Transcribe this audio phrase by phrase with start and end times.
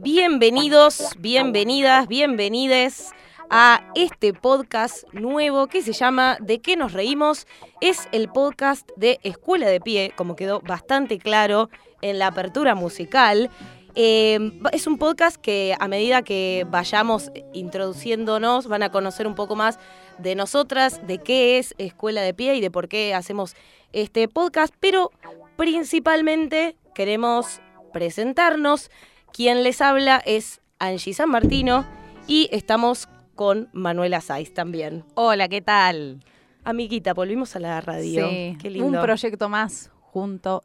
[0.00, 3.14] Bienvenidos, bienvenidas, bienvenides
[3.56, 7.46] a este podcast nuevo que se llama ¿De qué nos reímos?
[7.80, 11.70] Es el podcast de Escuela de Pie, como quedó bastante claro
[12.02, 13.50] en la apertura musical.
[13.94, 19.54] Eh, es un podcast que a medida que vayamos introduciéndonos van a conocer un poco
[19.54, 19.78] más
[20.18, 23.54] de nosotras, de qué es Escuela de Pie y de por qué hacemos
[23.92, 25.12] este podcast, pero
[25.56, 27.60] principalmente queremos
[27.92, 28.90] presentarnos.
[29.32, 31.86] Quien les habla es Angie San Martino
[32.26, 35.04] y estamos con Manuela Saiz también.
[35.14, 36.20] Hola, ¿qué tal?
[36.64, 38.28] Amiguita, volvimos a la radio.
[38.28, 38.86] Sí, Qué lindo.
[38.88, 40.64] un proyecto más junto,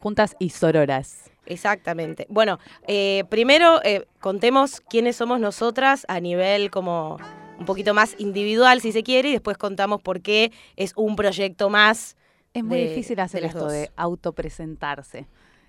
[0.00, 1.30] juntas y sororas.
[1.46, 2.26] Exactamente.
[2.28, 7.18] Bueno, eh, primero eh, contemos quiénes somos nosotras a nivel como
[7.58, 11.68] un poquito más individual, si se quiere, y después contamos por qué es un proyecto
[11.70, 12.16] más.
[12.54, 13.72] Es muy de- difícil hacer esto dos.
[13.72, 15.26] de autopresentarse.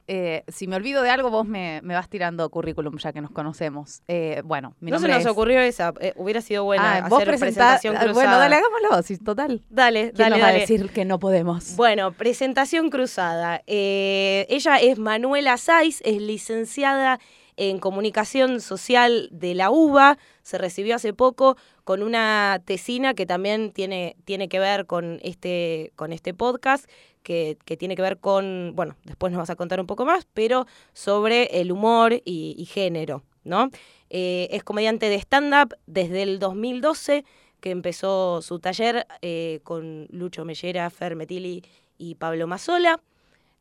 [0.07, 3.31] Eh, si me olvido de algo, vos me, me vas tirando currículum ya que nos
[3.31, 4.01] conocemos.
[4.07, 7.21] Eh, bueno, mi no se nos es- ocurrió esa, eh, hubiera sido buena Ah, vos
[7.21, 8.13] hacer presentás- presentación ah, cruzada.
[8.13, 9.61] Bueno, dale, hagámoslo, sí, total.
[9.69, 11.75] Dale, ¿Quién dale, nos va a decir que no podemos?
[11.77, 13.61] Bueno, presentación cruzada.
[13.67, 17.19] Eh, ella es Manuela Saiz, es licenciada
[17.57, 23.71] en comunicación social de la UBA, se recibió hace poco con una tesina que también
[23.71, 26.89] tiene, tiene que ver con este, con este podcast,
[27.23, 30.27] que, que tiene que ver con, bueno, después nos vas a contar un poco más,
[30.33, 33.69] pero sobre el humor y, género, ¿no?
[34.09, 37.25] Eh, es comediante de stand-up desde el 2012,
[37.59, 41.63] que empezó su taller eh, con Lucho Mellera, Fer Metilli
[41.97, 43.01] y Pablo Mazzola.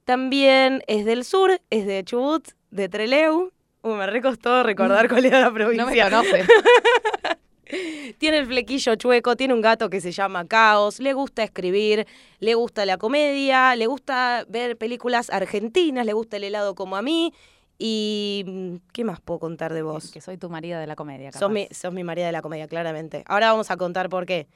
[0.05, 3.53] También es del sur, es de Chubut, de Treleu.
[3.82, 6.10] Uh, me recostó recordar cuál era la no me provincia.
[6.10, 6.44] conoce.
[8.19, 12.06] Tiene el flequillo chueco, tiene un gato que se llama Caos, le gusta escribir,
[12.38, 17.03] le gusta la comedia, le gusta ver películas argentinas, le gusta el helado como a
[17.03, 17.32] mí.
[17.78, 20.10] Y mm, ¿qué más puedo contar de vos?
[20.12, 21.32] que soy tu marida de la comedia.
[21.32, 21.53] Sos capaz.
[21.54, 23.25] mi, sos mi María de la comedia, claramente.
[23.26, 24.47] Ahora vamos a contar por qué.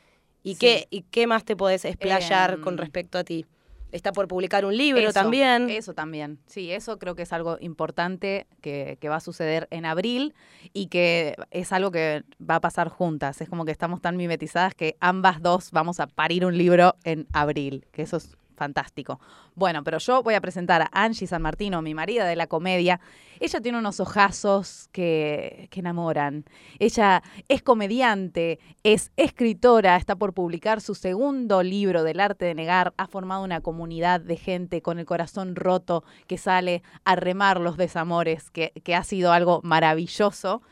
[0.43, 0.59] ¿Y, Sí.
[0.61, 3.47] qué, ¿Y qué más te podés explayar Em, con respecto a ti?
[3.93, 5.71] Está por publicar un libro Eso, también.
[5.71, 6.39] Eso también.
[6.47, 10.35] Sí, eso creo que es algo importante que, que va a suceder en abril
[10.73, 13.41] y que es algo que va a pasar juntas.
[13.41, 17.27] Es como que estamos tan mimetizadas que ambas dos vamos a parir un libro en
[17.33, 19.21] abril, que eso es fantástico.
[19.55, 23.01] Bueno, pero yo voy a presentar a Angie San Martino, mi marida de la comedia.
[23.39, 26.45] Ella tiene unos ojazos que, que enamoran.
[26.79, 32.95] Ella es comediante, es escritora, está por publicar su segundo libro del arte de negar,
[32.97, 37.77] ha formado una comunidad de gente con el corazón roto que sale a remar los
[37.77, 40.63] desamores, que, que ha sido algo maravilloso.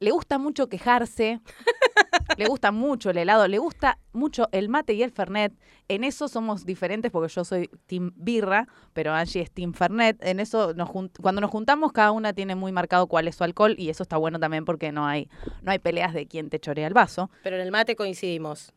[0.00, 1.40] Le gusta mucho quejarse,
[2.36, 5.52] le gusta mucho el helado, le gusta mucho el mate y el fernet.
[5.88, 10.16] En eso somos diferentes porque yo soy team birra, pero Angie es team fernet.
[10.24, 10.90] En eso nos
[11.20, 14.16] cuando nos juntamos cada una tiene muy marcado cuál es su alcohol y eso está
[14.16, 15.28] bueno también porque no hay
[15.62, 17.30] no hay peleas de quién te chorea el vaso.
[17.42, 18.72] Pero en el mate coincidimos.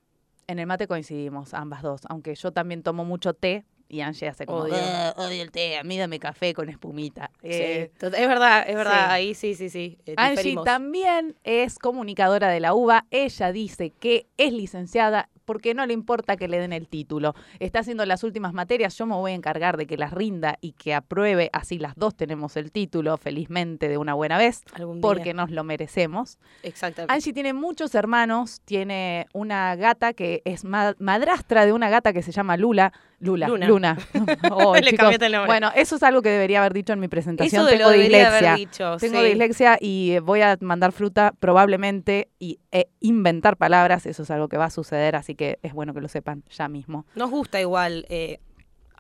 [0.48, 4.46] En el mate coincidimos ambas dos, aunque yo también tomo mucho té y Angie hace
[4.46, 4.76] como Odio.
[4.78, 7.32] "Ah, odio el té, a mí dame café con espumita.
[7.42, 9.08] Eh, Sí, tot- es verdad, es verdad.
[9.08, 9.12] sí.
[9.14, 9.98] Ahí sí, sí, sí.
[10.06, 10.66] eh, Angie diferimos.
[10.66, 13.06] también es comunicadora de la UBA.
[13.12, 17.34] Ella dice que es licenciada porque no le importa que le den el título.
[17.60, 18.98] Está haciendo las últimas materias.
[18.98, 21.50] Yo me voy a encargar de que las rinda y que apruebe.
[21.54, 25.02] Así las dos tenemos el título, felizmente, de una buena vez, Algún día.
[25.04, 26.38] porque nos lo merecemos.
[26.64, 27.14] Exactamente.
[27.14, 28.60] Angie tiene muchos hermanos.
[28.66, 32.92] Tiene una gata que es ma- madrastra de una gata que se llama Lula.
[33.20, 33.48] Lula.
[33.48, 33.68] Luna.
[33.68, 33.98] Luna.
[34.52, 34.98] Oh, Le chicos.
[35.00, 35.48] cambiaste el nombre.
[35.48, 37.62] Bueno, eso es algo que debería haber dicho en mi presentación.
[37.62, 38.50] Eso de Tengo lo debería dislexia.
[38.54, 38.98] haber dicho.
[38.98, 39.26] Tengo sí.
[39.26, 44.06] dislexia y eh, voy a mandar fruta probablemente y e inventar palabras.
[44.06, 46.68] Eso es algo que va a suceder, así que es bueno que lo sepan ya
[46.68, 47.06] mismo.
[47.16, 48.40] Nos gusta igual eh,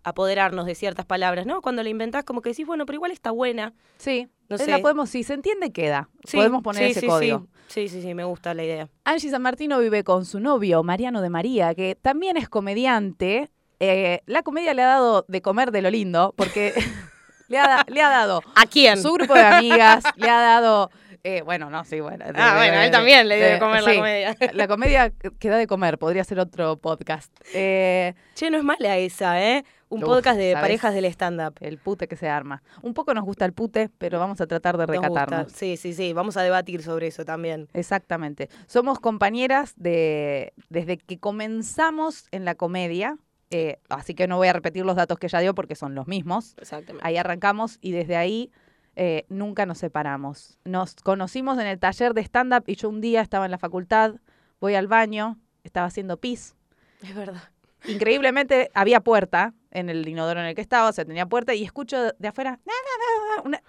[0.03, 1.62] apoderarnos de ciertas palabras, ¿no?
[1.62, 3.74] Cuando la inventás, como que decís, bueno, pero igual está buena.
[3.97, 4.68] Sí, No sé.
[4.71, 6.09] la podemos, si se entiende, queda.
[6.24, 7.47] Sí, podemos poner sí, ese sí, código.
[7.68, 8.89] Sí, sí, sí, me gusta la idea.
[9.03, 13.50] Angie San Martino vive con su novio, Mariano de María, que también es comediante.
[13.79, 16.74] Eh, la comedia le ha dado de comer de lo lindo, porque
[17.47, 19.01] le, ha, da- le ha dado ¿A quién?
[19.01, 20.89] su grupo de amigas, le ha dado...
[21.24, 22.25] eh, bueno, no, sí, bueno.
[22.35, 24.38] Ah, bueno, él también le dio de comer la comedia.
[24.53, 27.31] La comedia que da de comer, podría ser otro podcast.
[27.53, 29.63] Eh, Che, no es mala esa, ¿eh?
[29.89, 30.63] Un Uf, podcast de ¿sabes?
[30.63, 31.53] parejas del stand-up.
[31.62, 32.62] el pute que se arma.
[32.81, 35.07] Un poco nos gusta el pute, pero vamos a tratar de Nos gusta.
[35.07, 35.51] recatarnos.
[35.53, 36.12] Sí, sí, sí.
[36.12, 37.69] Vamos a debatir sobre eso también.
[37.74, 38.50] Exactamente.
[38.65, 43.18] Somos compañeras de desde que comenzamos en la comedia.
[43.49, 46.07] Eh, así que no voy a repetir los datos que ella dio porque son los
[46.07, 46.55] mismos.
[46.59, 47.07] Exactamente.
[47.07, 48.51] Ahí arrancamos y desde ahí
[48.95, 50.57] eh, nunca nos separamos.
[50.65, 54.15] Nos conocimos en el taller de stand-up y yo un día estaba en la facultad,
[54.59, 56.55] voy al baño, estaba haciendo pis.
[57.01, 57.41] Es verdad.
[57.88, 61.63] Increíblemente había puerta en el inodoro en el que estaba, o sea, tenía puerta y
[61.63, 63.61] escucho de afuera, "Na, na, na", una...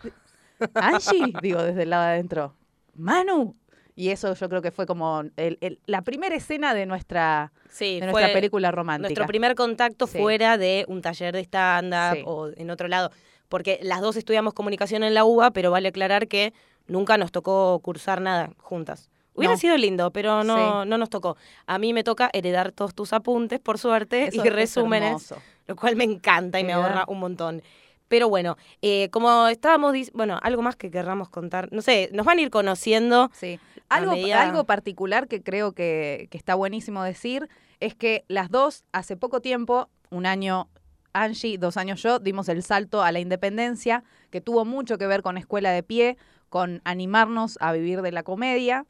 [0.75, 2.55] Angie, digo desde el lado de adentro,
[2.95, 3.55] Manu.
[3.99, 7.99] Y eso yo creo que fue como el- el- la primera escena de nuestra, Sí,
[7.99, 9.09] de nuestra película romántica.
[9.09, 10.19] nuestro primer contacto Sí.
[10.19, 12.23] fuera de un taller de stand-up Sí.
[12.25, 13.11] o en otro lado.
[13.49, 16.53] Porque las dos estudiamos comunicación en la UBA, pero vale aclarar que
[16.87, 19.11] nunca nos tocó cursar nada juntas.
[19.35, 19.59] Hubiera No.
[19.59, 21.37] sido lindo, pero no, no nos tocó.
[21.67, 25.35] A mí me toca heredar todos tus apuntes, por suerte, Eso y es resúmenes,
[25.67, 27.63] lo cual me encanta y me ahorra un montón.
[28.09, 32.39] Pero bueno, eh, como estábamos, bueno, algo más que querramos contar, no sé, nos van
[32.39, 33.31] a ir conociendo.
[33.35, 33.61] Sí.
[33.89, 37.49] Algo, medida- algo particular que creo que, que está buenísimo decir
[37.81, 40.69] es que las dos, hace poco tiempo, un año
[41.13, 45.23] Angie, dos años yo, dimos el salto a la independencia, que tuvo mucho que ver
[45.23, 46.17] con Escuela de Pie,
[46.49, 48.87] con animarnos a vivir de la comedia,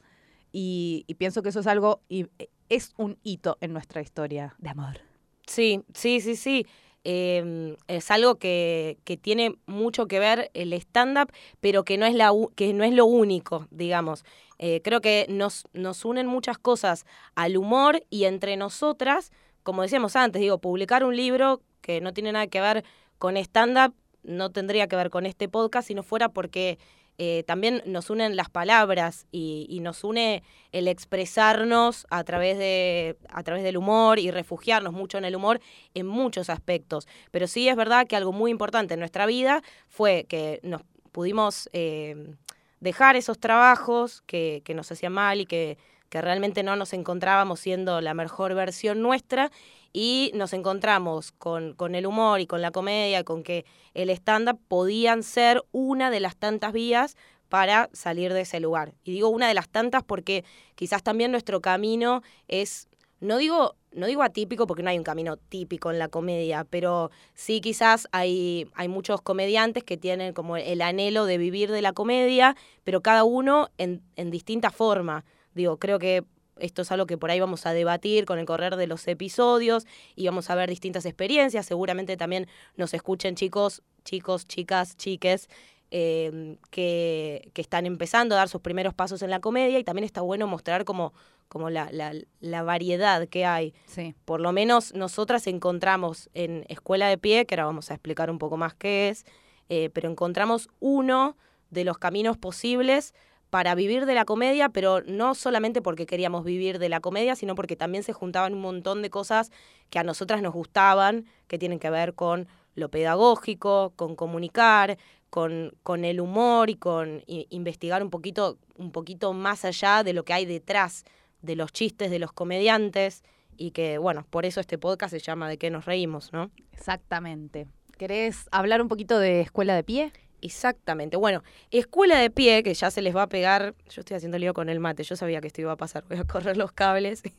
[0.53, 2.27] y, y pienso que eso es algo, y
[2.69, 5.01] es un hito en nuestra historia de amor.
[5.47, 6.67] Sí, sí, sí, sí.
[7.11, 12.15] Eh, es algo que, que tiene mucho que ver el stand-up, pero que no es,
[12.15, 14.27] la, que no es lo único, digamos.
[14.59, 19.33] Eh, creo que nos, nos unen muchas cosas al humor y entre nosotras,
[19.63, 22.85] como decíamos antes, digo, publicar un libro que no tiene nada que ver
[23.17, 26.79] con stand-up no tendría que ver con este podcast si no fuera porque
[27.21, 33.43] eh, también nos unen las palabras y, nos une el expresarnos a través, de, a
[33.43, 35.61] través del humor y refugiarnos mucho en el humor
[35.95, 37.09] en muchos aspectos.
[37.33, 41.69] Pero sí es verdad que algo muy importante en nuestra vida fue que nos pudimos
[41.73, 42.35] eh,
[42.79, 45.77] dejar esos trabajos que, que nos hacían mal y que,
[46.09, 49.51] que realmente no nos encontrábamos siendo la mejor versión nuestra
[49.93, 53.65] y nos encontramos con, con el humor y con la comedia, con que
[53.95, 57.17] el stand-up podían ser una de las tantas vías
[57.49, 58.95] para salir de ese lugar.
[59.05, 60.45] Y digo una de las tantas porque
[60.75, 62.89] quizás también nuestro camino es,
[63.21, 67.11] no digo, no digo atípico porque no hay un camino típico en la comedia, pero
[67.35, 71.93] sí quizás hay, hay muchos comediantes que tienen como el anhelo de vivir de la
[71.93, 75.25] comedia, pero cada uno en, en distinta forma.
[75.55, 76.25] Digo, creo que
[76.61, 79.87] esto es algo que por ahí vamos a debatir con el correr de los episodios
[80.15, 81.67] y vamos a ver distintas experiencias.
[81.67, 82.47] Seguramente también
[82.77, 85.49] nos escuchen chicos, chicos, chicas, chiques
[85.91, 90.05] eh, que, que están empezando a dar sus primeros pasos en la comedia y también
[90.05, 91.15] está bueno mostrar como,
[91.49, 93.75] como la, la, la variedad que hay.
[93.87, 94.15] Sí.
[94.25, 98.39] Por lo menos nosotras encontramos en Escuela de Pie, que ahora vamos a explicar un
[98.39, 99.25] poco más qué es,
[99.71, 101.37] eh, pero encontramos uno
[101.71, 103.15] de los caminos posibles
[103.51, 107.55] para vivir de la comedia, pero no solamente porque queríamos vivir de la comedia, sino
[107.55, 109.51] porque también se juntaban un montón de cosas
[109.91, 114.99] que a nosotras nos gustaban, que tienen que ver con lo pedagógico, con comunicar,
[115.31, 120.25] con, con el humor y con investigar un poquito, un poquito más allá de lo
[120.25, 121.05] que hay detrás
[121.43, 123.23] de los chistes de los comediantes
[123.57, 126.51] y que, bueno, por eso este podcast se llama De qué nos reímos, ¿no?
[126.73, 127.67] Exactamente.
[127.97, 130.13] ¿Querés hablar un poquito de Escuela de Pie?
[130.41, 131.17] Exactamente.
[131.17, 133.75] Bueno, escuela de pie, que ya se les va a pegar.
[133.91, 136.19] Yo estoy haciendo lío con el mate, yo sabía que esto iba a pasar, voy
[136.19, 137.23] a correr los cables.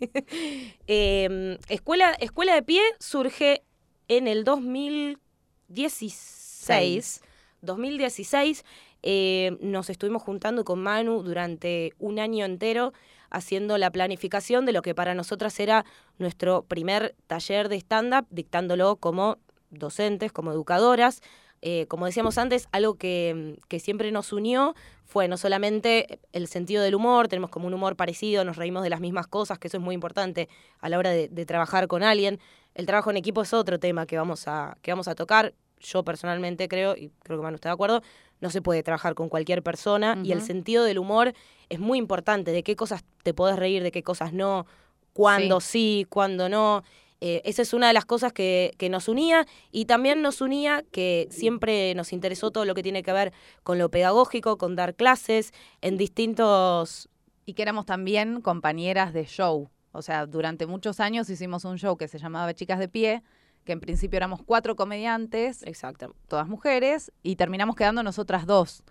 [0.92, 3.62] Eh, escuela, escuela de pie surge
[4.07, 7.21] en el 2016.
[7.62, 8.66] 2016
[9.02, 12.94] eh, nos estuvimos juntando con Manu durante un año entero
[13.30, 15.85] haciendo la planificación de lo que para nosotras era
[16.18, 19.38] nuestro primer taller de stand-up, dictándolo como
[19.69, 21.21] docentes, como educadoras.
[21.61, 24.75] Eh, como decíamos antes, algo que, que siempre nos unió
[25.06, 28.89] fue no solamente el sentido del humor, tenemos como un humor parecido, nos reímos de
[28.89, 30.47] las mismas cosas, que eso es muy importante
[30.80, 32.39] a la hora de, de trabajar con alguien.
[32.75, 35.54] El trabajo en equipo es otro tema que vamos a, que vamos a tocar.
[35.80, 38.01] Yo personalmente creo, y creo que Manu está de acuerdo,
[38.42, 41.33] no se puede trabajar con cualquier persona y el sentido del humor
[41.69, 44.66] es muy importante, de qué cosas te podés reír, de qué cosas no,
[45.13, 46.83] cuándo sí, cuándo no.
[47.21, 50.85] Eh, esa es una de las cosas que, que nos unía y también nos unía
[50.92, 53.33] que siempre nos interesó todo lo que tiene que ver
[53.64, 57.09] con lo pedagógico, con dar clases en distintos...
[57.45, 59.71] Y que éramos también compañeras de show.
[59.92, 63.23] O sea, durante muchos años hicimos un show que se llamaba Chicas de Pie,
[63.66, 66.16] que en principio éramos cuatro comediantes, Exacto.
[66.28, 68.83] todas mujeres, y terminamos quedando nosotras dos.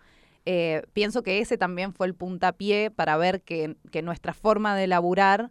[0.45, 4.87] Eh, pienso que ese también fue el puntapié para ver que, que nuestra forma de
[4.87, 5.51] laburar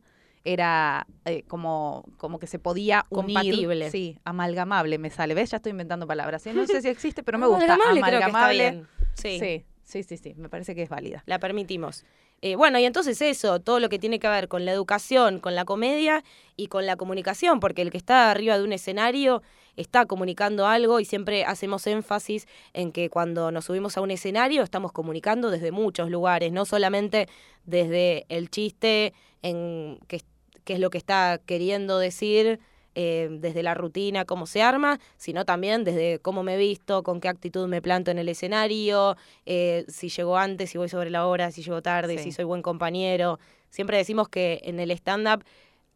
[0.53, 3.35] era eh, como, como que se podía unir.
[3.35, 3.91] Compatible.
[3.91, 5.33] Sí, amalgamable me sale.
[5.33, 5.51] ¿Ves?
[5.51, 6.41] Ya estoy inventando palabras.
[6.41, 6.51] ¿sí?
[6.53, 7.65] No sé si existe, pero me gusta.
[7.73, 8.71] Amalgamable creo que está Amalgamable.
[8.71, 8.87] bien.
[9.13, 10.33] Sí, Sí, sí, sí, sí.
[10.37, 11.23] Me parece que es válida.
[11.25, 12.05] la permitimos.
[12.41, 15.55] Eh, bueno, y entonces eso, todo lo que tiene que ver con la educación, con
[15.55, 16.23] la comedia
[16.55, 19.41] y con la comunicación, porque el que está arriba de un escenario
[19.75, 24.61] está comunicando algo y siempre hacemos énfasis en que cuando nos subimos a un escenario
[24.61, 27.27] estamos comunicando desde muchos lugares, no solamente
[27.65, 29.97] desde el chiste en
[30.67, 32.59] qué es lo que está queriendo decir
[32.93, 37.21] eh, desde la rutina, cómo se arma, sino también desde cómo me he visto, con
[37.21, 41.25] qué actitud me planto en el escenario, eh, si llego antes, si voy sobre la
[41.25, 43.39] hora, si llego tarde, si soy buen compañero.
[43.69, 45.45] Siempre decimos que en el stand-up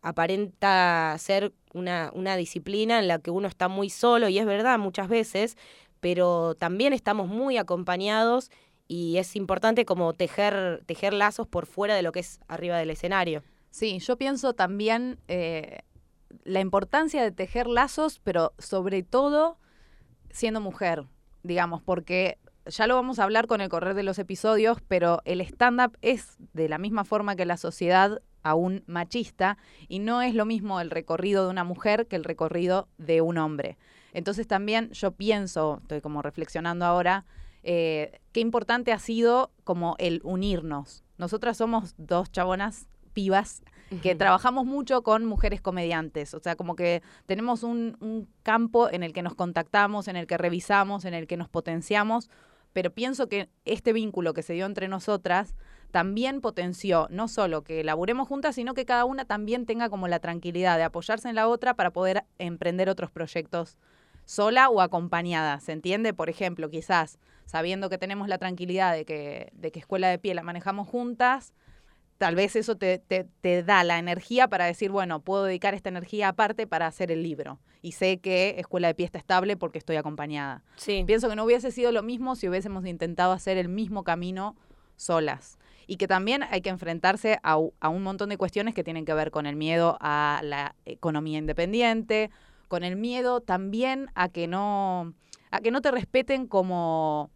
[0.01, 4.79] aparenta ser una, una disciplina en la que uno está muy solo, y es verdad
[4.79, 5.57] muchas veces,
[5.99, 8.49] pero también estamos muy acompañados
[8.87, 12.89] y es importante como tejer, tejer lazos por fuera de lo que es arriba del
[12.91, 13.43] escenario.
[13.71, 15.79] Sí, yo pienso también eh,
[16.43, 19.57] la importancia de tejer lazos, pero sobre todo
[20.29, 21.05] siendo mujer,
[21.43, 25.41] digamos, porque ya lo vamos a hablar con el correr de los episodios, pero el
[25.41, 30.45] stand-up es de la misma forma que la sociedad aún machista y no es lo
[30.45, 33.77] mismo el recorrido de una mujer que el recorrido de un hombre.
[34.13, 37.25] Entonces también yo pienso, estoy como reflexionando ahora,
[37.63, 41.03] eh, qué importante ha sido como el unirnos.
[41.17, 43.63] Nosotras somos dos chabonas pibas
[44.01, 46.34] que trabajamos mucho con mujeres comediantes.
[46.34, 50.27] O sea, como que tenemos un, un, campo en el que nos contactamos, en el
[50.27, 52.30] que revisamos, en el que nos potenciamos.
[52.72, 55.56] Pero pienso que este vínculo que se dio entre nosotras
[55.91, 60.20] también potenció no solo que laburemos juntas, sino que cada una también tenga como la
[60.20, 63.77] tranquilidad de apoyarse en la otra para poder emprender otros proyectos
[64.25, 65.60] sola o acompañada.
[65.60, 66.13] ¿Se entiende?
[66.13, 70.34] Por ejemplo, quizás sabiendo que tenemos la tranquilidad de que, de que Escuela de Pie
[70.34, 71.53] la manejamos juntas,
[72.21, 76.27] tal vez eso te, te, da la energía para decir, bueno, puedo dedicar esta energía
[76.27, 77.57] aparte para hacer el libro.
[77.81, 80.63] Y sé que Escuela de Pie está estable porque estoy acompañada.
[80.75, 81.03] Sí.
[81.07, 84.55] Pienso que no hubiese sido lo mismo si hubiésemos intentado hacer el mismo camino
[84.97, 85.57] solas.
[85.87, 89.15] Y que también hay que enfrentarse a, a un montón de cuestiones que tienen que
[89.15, 92.29] ver con el miedo a la economía independiente,
[92.67, 95.15] con el miedo también a que no,
[95.49, 97.31] a que no te respeten como,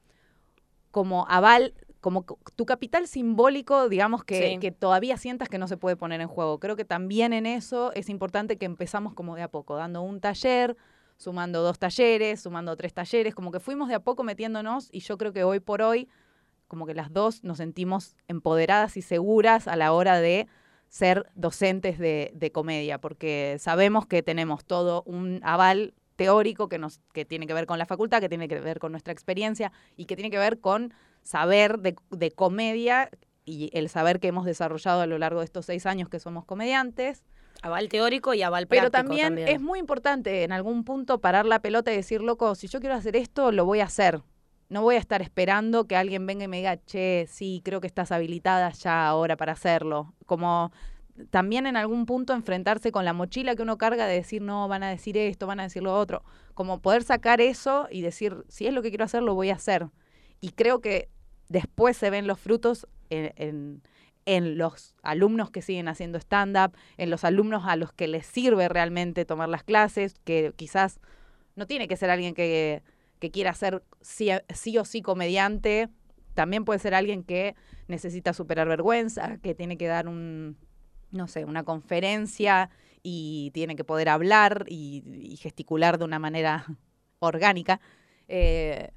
[0.91, 1.73] como aval
[2.05, 2.23] como
[2.55, 6.59] tu capital simbólico, digamos, que, que, todavía sientas que no se puede poner en juego.
[6.59, 10.21] Creo que también en eso es importante que empezamos como de a poco, dando un
[10.21, 10.77] taller,
[11.17, 15.17] sumando dos talleres, sumando tres talleres, como que fuimos de a poco metiéndonos y yo
[15.17, 16.07] creo que hoy por hoy,
[16.67, 20.45] como que las dos nos sentimos empoderadas y seguras a la hora de
[20.89, 26.99] ser docentes de, de comedia, porque sabemos que tenemos todo un aval teórico que, nos,
[27.13, 30.05] que tiene que ver con la facultad, que tiene que ver con nuestra experiencia y
[30.05, 30.93] que tiene que ver con
[31.25, 33.09] saber de, de comedia
[33.43, 36.45] y el saber que hemos desarrollado a lo largo de estos seis años que somos
[36.45, 37.23] comediantes.
[37.61, 38.91] Aval teórico y aval práctico.
[38.91, 42.67] Pero también, es muy importante en algún punto parar la pelota y decir, loco, si
[42.67, 44.21] yo quiero hacer esto, lo voy a hacer.
[44.67, 47.87] No voy a estar esperando que alguien venga y me diga, che, sí, creo que
[47.87, 50.13] estás habilitada ya ahora para hacerlo.
[50.25, 50.71] Como
[51.29, 54.83] también en algún punto enfrentarse con la mochila que uno carga de decir, no, van
[54.83, 56.23] a decir esto, van a decir lo otro.
[56.55, 59.55] Como poder sacar eso y decir, si es lo que quiero hacer, lo voy a
[59.55, 59.87] hacer.
[60.41, 61.09] Y creo que
[61.49, 63.81] después se ven los frutos en,
[64.57, 69.25] los alumnos que siguen haciendo stand-up, en los alumnos a los que les sirve realmente
[69.25, 70.99] tomar las clases, que quizás
[71.55, 72.81] no tiene que ser alguien que,
[73.31, 74.29] quiera ser sí,
[74.77, 75.89] o sí comediante,
[76.35, 77.55] también puede ser alguien que
[77.87, 80.57] necesita superar vergüenza, que tiene que dar un,
[81.11, 82.69] no sé, una conferencia
[83.01, 86.65] y tiene que poder hablar y, gesticular de una manera
[87.19, 87.79] orgánica.
[88.27, 88.91] Eh,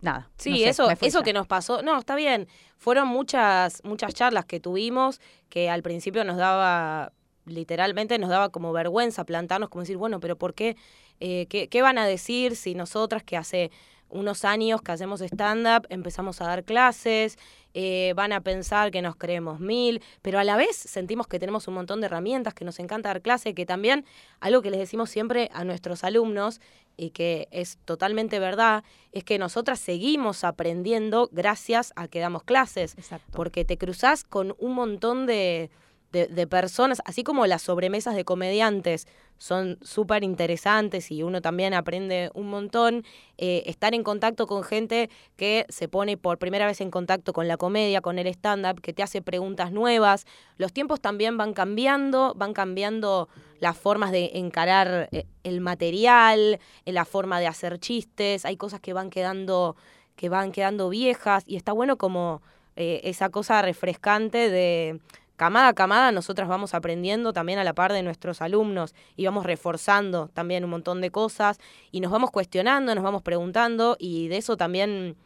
[0.00, 0.30] nada.
[0.36, 2.48] Sí, eso, eso que nos pasó, no, está bien.
[2.76, 7.12] Fueron muchas, muchas charlas que tuvimos que al principio nos daba,
[7.46, 10.76] literalmente nos daba como vergüenza plantarnos, como decir, bueno, pero ¿por qué?
[11.20, 13.70] Eh, ¿qué, ¿Qué van a decir si nosotras que hace
[14.10, 17.38] unos años que hacemos stand-up, empezamos a dar clases,
[17.74, 21.68] eh, van a pensar que nos creemos mil, pero a la vez sentimos que tenemos
[21.68, 24.04] un montón de herramientas, que nos encanta dar clase, que también
[24.40, 26.60] algo que les decimos siempre a nuestros alumnos
[26.96, 32.96] y que es totalmente verdad, es que nosotras seguimos aprendiendo gracias a que damos clases,
[33.32, 35.70] porque te cruzás con un montón de
[36.12, 42.30] de, personas, así como las sobremesas de comediantes son súper interesantes y uno también aprende
[42.34, 43.04] un montón,
[43.36, 47.46] eh, estar en contacto con gente que se pone por primera vez en contacto con
[47.46, 50.26] la comedia, con el stand-up, que te hace preguntas nuevas.
[50.56, 53.28] Los tiempos también van cambiando, van cambiando
[53.60, 58.80] las formas de encarar eh, el material, eh, la forma de hacer chistes, hay cosas
[58.80, 59.76] que van quedando,
[60.16, 62.40] que van quedando viejas y está bueno como
[62.80, 65.00] esa cosa refrescante de
[65.38, 69.46] camada a camada nosotras vamos aprendiendo también a la par de nuestros alumnos y vamos
[69.46, 71.58] reforzando también un montón de cosas
[71.90, 75.16] y nos vamos cuestionando, nos vamos preguntando y de eso también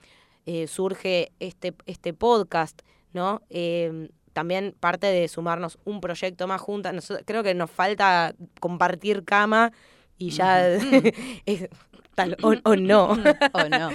[0.47, 3.43] eh, surge este, este podcast ¿no?
[3.51, 6.95] Eh, también parte de sumarnos un proyecto más juntas.
[6.95, 9.73] Nosotros- creo que nos falta compartir cama
[10.17, 10.67] y ya
[11.47, 11.69] es
[12.15, 13.11] tal o, o no.
[13.53, 13.91] ¿O no?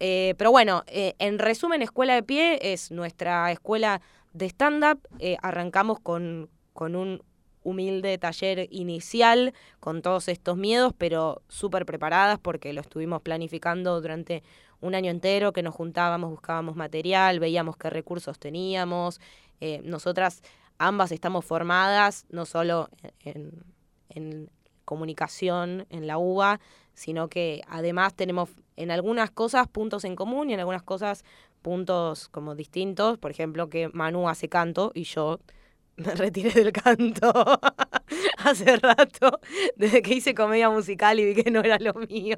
[0.00, 4.00] Eh, pero bueno, eh, en resumen, Escuela de Pie es nuestra escuela
[4.34, 5.00] de stand-up.
[5.18, 7.22] Eh, arrancamos con, con un
[7.62, 14.42] humilde taller inicial con todos estos miedos, pero súper preparadas porque lo estuvimos planificando durante
[14.80, 19.18] un año entero, que nos juntábamos, buscábamos material, veíamos qué recursos teníamos.
[19.60, 20.42] Eh, nosotras
[20.76, 23.64] ambas estamos formadas no solo en,
[24.10, 24.50] en
[24.84, 26.60] comunicación en la UBA,
[26.92, 31.24] sino que además tenemos en algunas cosas puntos en común y en algunas cosas
[31.64, 33.18] puntos como distintos.
[33.18, 35.40] Por ejemplo, que Manu hace canto y yo
[35.96, 37.32] me retiré del canto
[38.44, 39.40] hace rato,
[39.76, 42.36] desde que hice comedia musical y vi que no era lo mío.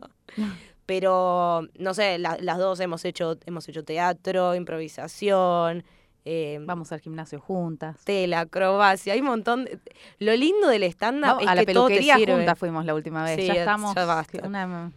[0.87, 5.83] Pero, no sé, la- las dos hemos hecho, hemos hecho teatro, improvisación,
[6.25, 8.04] eh, Vamos al gimnasio juntas.
[8.04, 9.64] tela, acrobacia, hay un montón.
[9.64, 9.80] de-
[10.21, 12.35] Lo lindo del stand-up Vamos, es a la que todo te peluquería sirve.
[12.37, 13.37] juntas fuimos la última vez.
[13.40, 13.95] Sí, ya ya estamos.
[13.95, 14.47] basta.
[14.47, 14.92] una-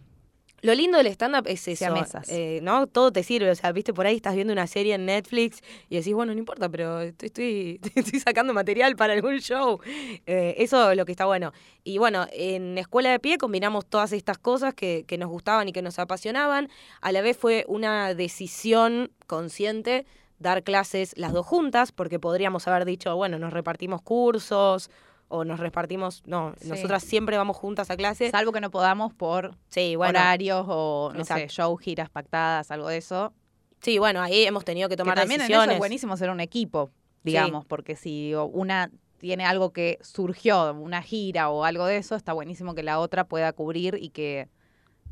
[0.62, 1.94] Lo lindo del stand-up es eso,
[2.28, 2.86] eh, ¿no?
[2.86, 5.96] Todo te sirve, o sea, viste, por ahí estás viendo una serie en Netflix y
[5.96, 9.80] decís, bueno, no importa, pero estoy, estoy, estoy sacando material para algún show.
[10.26, 11.52] Eh, eso es lo que está bueno.
[11.84, 15.72] Y bueno, en Escuela de Pie combinamos todas estas cosas que, que nos gustaban y
[15.72, 16.68] que nos apasionaban.
[17.00, 20.06] A la vez fue una decisión consciente
[20.38, 24.90] dar clases las dos juntas, porque podríamos haber dicho, bueno, nos repartimos cursos
[25.30, 26.68] o nos repartimos, no, Sí.
[26.68, 28.30] nosotras siempre vamos juntas a clase.
[28.30, 32.88] Salvo que no podamos por Sí, bueno, horarios o, no sé, show, giras pactadas, algo
[32.88, 33.32] de eso.
[33.80, 36.40] Sí, bueno, ahí hemos tenido que tomar que también en eso es buenísimo ser un
[36.40, 36.90] equipo,
[37.22, 42.32] digamos, porque si una tiene algo que surgió, una gira o algo de eso, está
[42.32, 44.48] buenísimo que la otra pueda cubrir y que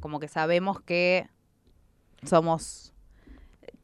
[0.01, 1.29] como que sabemos que
[2.25, 2.93] somos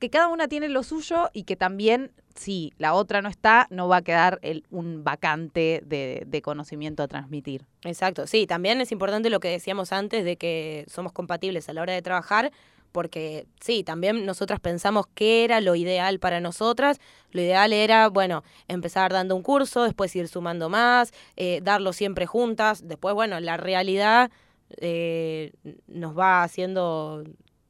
[0.05, 3.89] que cada una tiene lo suyo y que también si la otra no está, no
[3.89, 7.65] va a quedar el, un vacante de, conocimiento a transmitir.
[7.85, 11.81] Exacto, sí, también es importante lo que decíamos antes de que somos compatibles a la
[11.81, 12.53] hora de trabajar,
[12.93, 17.01] porque sí, también nosotras pensamos qué era lo ideal para nosotras.
[17.31, 22.27] Lo ideal era, bueno, empezar dando un curso, después ir sumando más, eh, darlo siempre
[22.27, 22.87] juntas.
[22.87, 24.31] Después, bueno, la realidad
[24.77, 25.53] eh,
[25.87, 27.25] nos va haciendo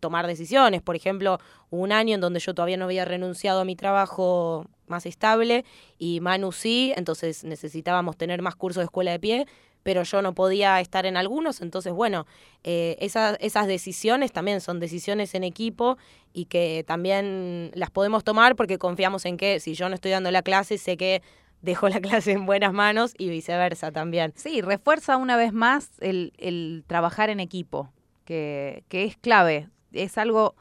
[0.05, 0.83] tomar decisiones.
[0.83, 1.41] Por ejemplo,
[1.71, 5.65] un año en donde yo todavía no había renunciado a mi trabajo más estable
[5.99, 9.47] y Manu sí, entonces necesitábamos tener más cursos de escuela de pie,
[9.83, 12.27] pero yo no podía estar en algunos, entonces bueno,
[12.65, 15.97] eh, esas, esas decisiones también son decisiones en equipo
[16.35, 20.31] y que también las podemos tomar porque confiamos en que si yo no estoy dando
[20.31, 21.23] la clase, sé que
[21.63, 24.35] dejo la clase en buenas manos y viceversa también.
[24.37, 27.91] Sí, refuerza una vez más el, el trabajar en equipo,
[28.27, 29.71] que, que es clave.
[29.95, 30.55] Es algo,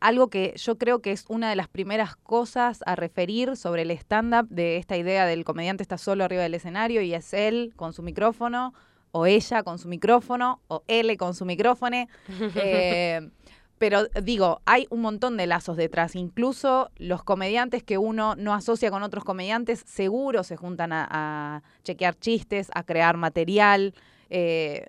[0.00, 3.90] algo que yo creo que es una de las primeras cosas a referir sobre el
[3.92, 7.92] stand-up de esta idea del comediante está solo arriba del escenario y es él con
[7.92, 8.74] su micrófono,
[9.10, 12.06] o ella con su micrófono, o él con su micrófono.
[12.54, 13.30] Eh,
[13.78, 16.16] pero digo, hay un montón de lazos detrás.
[16.16, 21.62] Incluso los comediantes que uno no asocia con otros comediantes, seguro se juntan a, a
[21.84, 23.94] chequear chistes, a crear material.
[24.30, 24.88] Eh,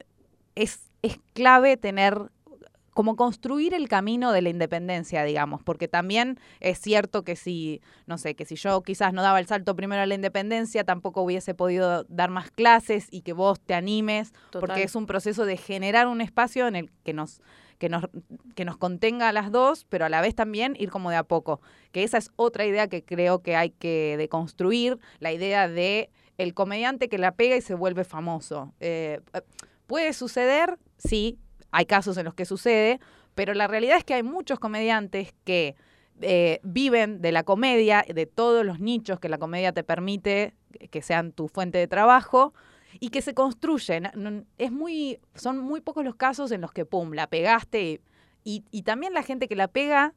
[0.56, 2.32] es, es clave tener
[3.00, 8.18] como construir el camino de la independencia, digamos, porque también es cierto que si, no
[8.18, 11.54] sé, que si yo quizás no daba el salto primero a la independencia, tampoco hubiese
[11.54, 14.60] podido dar más clases y que vos te animes, Total.
[14.60, 17.42] porque es un proceso de generar un espacio en el que nos
[17.78, 18.04] que nos,
[18.54, 21.24] que nos contenga a las dos, pero a la vez también ir como de a
[21.24, 21.62] poco.
[21.94, 26.54] Que esa es otra idea que creo que hay que deconstruir, la idea de el
[26.54, 28.74] comediante que la pega y se vuelve famoso.
[28.82, 29.22] Eh,
[29.88, 31.40] puede suceder, sí,
[31.72, 33.00] hay casos en los que sucede,
[33.36, 35.76] pero la realidad es que hay muchos comediantes que
[36.22, 40.54] eh, viven de la comedia, de todos los nichos que la comedia te permite
[40.92, 42.54] que sean tu fuente de trabajo
[43.00, 44.46] y que se construyen.
[44.58, 48.00] Es muy, son muy pocos los casos en los que, pum, la pegaste y,
[48.44, 50.14] y, y también la gente que la pega,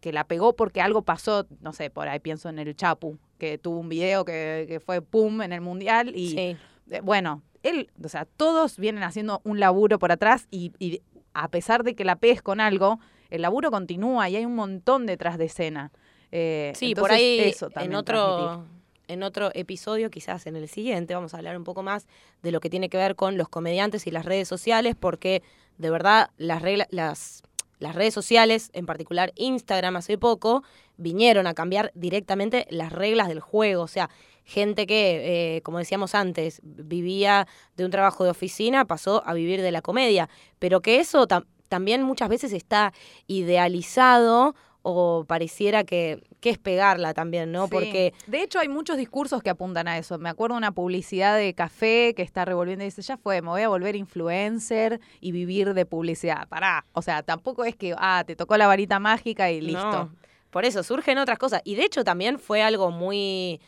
[0.00, 3.58] que la pegó porque algo pasó, no sé, por ahí pienso en el Chapu, que
[3.58, 6.56] tuvo un video que, que fue pum en el mundial y Sí.
[6.90, 11.02] eh, bueno, él, o sea, todos vienen haciendo un laburo por atrás y, y
[11.34, 12.98] a pesar de que la pegues con algo,
[13.30, 15.92] el laburo continúa y hay un montón detrás de escena.
[16.32, 18.78] Eh, Sí, por ahí eso en otro, transmitir.
[19.08, 22.06] en otro episodio, quizás en el siguiente, vamos a hablar un poco más
[22.42, 25.42] de lo que tiene que ver con los comediantes y las redes sociales, porque
[25.78, 27.42] de verdad las, regla- las,
[27.78, 30.64] las redes sociales, en particular Instagram hace poco,
[30.96, 33.82] vinieron a cambiar directamente las reglas del juego.
[33.84, 34.10] O sea,
[34.48, 39.60] gente que, eh, como decíamos antes, vivía de un trabajo de oficina, pasó a vivir
[39.60, 42.94] de la comedia, pero que eso tam- también muchas veces está
[43.26, 47.64] idealizado o pareciera que, que es pegarla también, ¿no?
[47.66, 47.70] Sí.
[47.72, 50.18] Porque De hecho, hay muchos discursos que apuntan a eso.
[50.18, 53.48] Me acuerdo de una publicidad de café que está revolviendo y dice, ya fue, me
[53.48, 56.48] voy a volver influencer y vivir de publicidad.
[56.48, 56.86] Pará.
[56.92, 59.90] O sea, tampoco es que, ah, te tocó la varita mágica y listo.
[59.90, 60.14] No,
[60.50, 61.60] por eso surgen otras cosas.
[61.64, 63.60] Y de hecho también fue algo muy.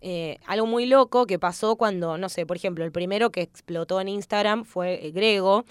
[0.00, 4.00] Eh, algo muy loco que pasó cuando, no sé, por ejemplo, el primero que explotó
[4.00, 5.64] en Instagram fue eh, Grego.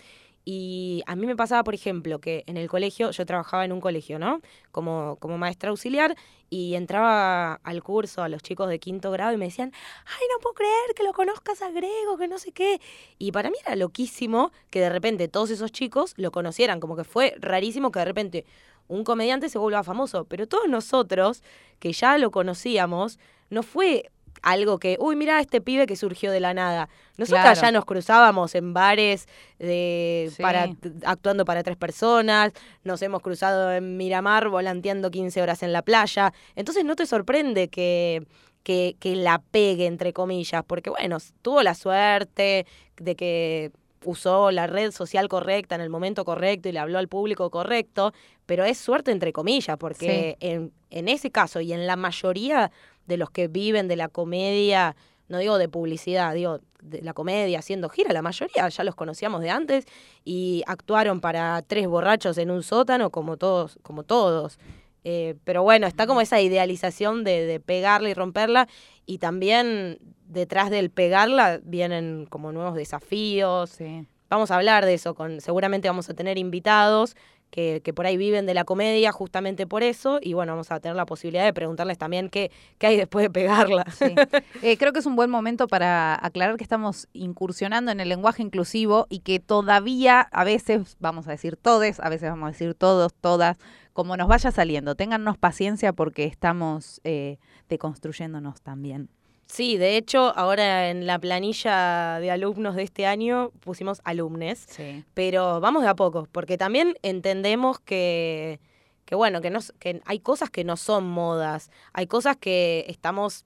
[0.49, 3.81] Y a mí me pasaba, por ejemplo, que en el colegio, yo trabajaba en un
[3.81, 4.39] colegio, ¿no?
[4.71, 6.15] Como, como maestra auxiliar,
[6.49, 9.73] y entraba al curso a los chicos de quinto grado y me decían,
[10.05, 12.79] ay, no puedo creer que lo conozcas a Grego, que no sé qué.
[13.17, 17.03] Y para mí era loquísimo que de repente todos esos chicos lo conocieran, como que
[17.03, 18.45] fue rarísimo que de repente
[18.87, 21.43] un comediante se vuelva famoso, pero todos nosotros,
[21.79, 24.11] que ya lo conocíamos, no fue
[24.41, 26.89] algo que, uy, mira este pibe que surgió de la nada.
[27.17, 27.61] Nosotras Claro.
[27.61, 29.27] ya nos cruzábamos en bares
[29.59, 30.41] de, Sí.
[30.41, 30.67] para,
[31.05, 32.51] actuando para tres personas,
[32.83, 36.33] nos hemos cruzado en Miramar volanteando 15 horas en la playa.
[36.55, 38.25] Entonces no te sorprende que,
[38.63, 42.65] que, que la pegue, entre comillas, porque bueno, tuvo la suerte
[42.97, 43.71] de que
[44.05, 48.13] usó la red social correcta en el momento correcto y le habló al público correcto,
[48.45, 52.71] pero es suerte entre comillas, porque en, en ese caso y en la mayoría
[53.07, 54.95] de los que viven de la comedia,
[55.27, 59.41] no digo de publicidad, digo de la comedia haciendo gira, la mayoría ya los conocíamos
[59.41, 59.85] de antes
[60.23, 64.59] y actuaron para tres borrachos en un sótano como todos, como todos.
[65.03, 68.67] Eh, pero bueno, está como esa idealización de, de pegarla y romperla
[69.05, 73.69] y también detrás del pegarla vienen como nuevos desafíos.
[73.71, 74.05] Sí.
[74.29, 77.15] Vamos a hablar de eso, con, seguramente vamos a tener invitados
[77.49, 80.79] que, que por ahí viven de la comedia justamente por eso y bueno, vamos a
[80.79, 83.85] tener la posibilidad de preguntarles también qué, qué hay después de pegarla.
[83.91, 84.15] Sí.
[84.63, 88.41] Eh, creo que es un buen momento para aclarar que estamos incursionando en el lenguaje
[88.41, 92.73] inclusivo y que todavía a veces, vamos a decir todes, a veces vamos a decir
[92.73, 93.57] todos, todas,
[93.93, 94.95] como nos vaya saliendo.
[94.95, 97.37] Téngannos paciencia porque estamos eh,
[97.69, 99.09] deconstruyéndonos también.
[99.47, 105.03] Sí, de hecho, ahora en la planilla de alumnos de este año pusimos alumnes, Sí.
[105.13, 108.59] pero vamos de a poco, porque también entendemos que,
[109.05, 113.45] que bueno, que, no, que hay cosas que no son modas, hay cosas que estamos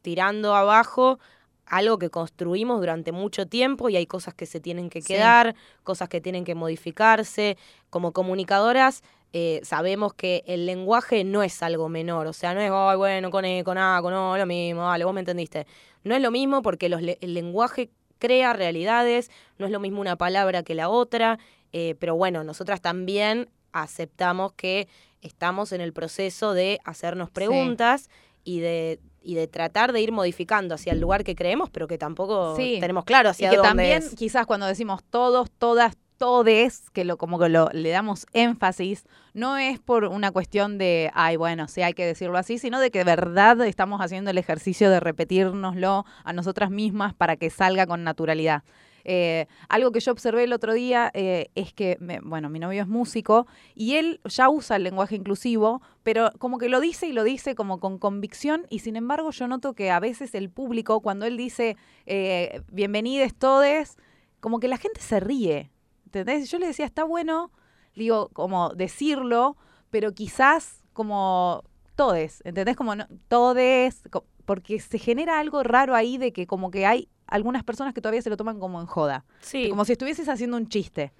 [0.00, 1.18] tirando abajo,
[1.66, 5.08] algo que construimos durante mucho tiempo y hay cosas que se tienen que Sí.
[5.08, 7.56] quedar, cosas que tienen que modificarse.
[7.88, 12.70] Como comunicadoras eh, sabemos que el lenguaje no es algo menor, o sea, no es,
[12.72, 15.66] ay, bueno, con E, con A, con O, lo mismo, dale, vos me entendiste.
[16.04, 20.00] No es lo mismo porque los le- el lenguaje crea realidades, no es lo mismo
[20.00, 21.38] una palabra que la otra,
[21.72, 24.86] eh, pero bueno, nosotras también aceptamos que
[25.22, 28.10] estamos en el proceso de hacernos preguntas
[28.44, 31.96] y de y de tratar de ir modificando hacia el lugar que creemos, pero que
[31.96, 32.78] tampoco Sí.
[32.80, 34.16] tenemos claro Y hacia que dónde también es.
[34.16, 39.56] quizás cuando decimos todos, todas, todes, que lo como que lo, le damos énfasis, no
[39.56, 43.00] es por una cuestión de, ay, bueno, sí hay que decirlo así, sino de que
[43.00, 48.04] de verdad estamos haciendo el ejercicio de repetírnoslo a nosotras mismas para que salga con
[48.04, 48.62] naturalidad.
[49.02, 52.86] Eh, algo que yo observé el otro día eh, es que, bueno, mi novio es
[52.86, 57.24] músico y él ya usa el lenguaje inclusivo, pero como que lo dice y lo
[57.24, 61.26] dice como con convicción y sin embargo yo noto que a veces el público, cuando
[61.26, 63.96] él dice eh, bienvenides todes,
[64.38, 65.72] como que la gente se ríe,
[66.18, 66.50] ¿entendés?
[66.50, 67.50] Yo le decía, está bueno,
[67.94, 69.56] digo, como decirlo,
[69.90, 71.64] pero quizás como
[71.96, 72.76] todes, ¿entendés?
[72.76, 74.02] Como no, todes,
[74.44, 78.20] porque se genera algo raro ahí de que como que hay algunas personas que todavía
[78.20, 81.12] se lo toman como en joda, Sí, como si estuvieses haciendo un chiste.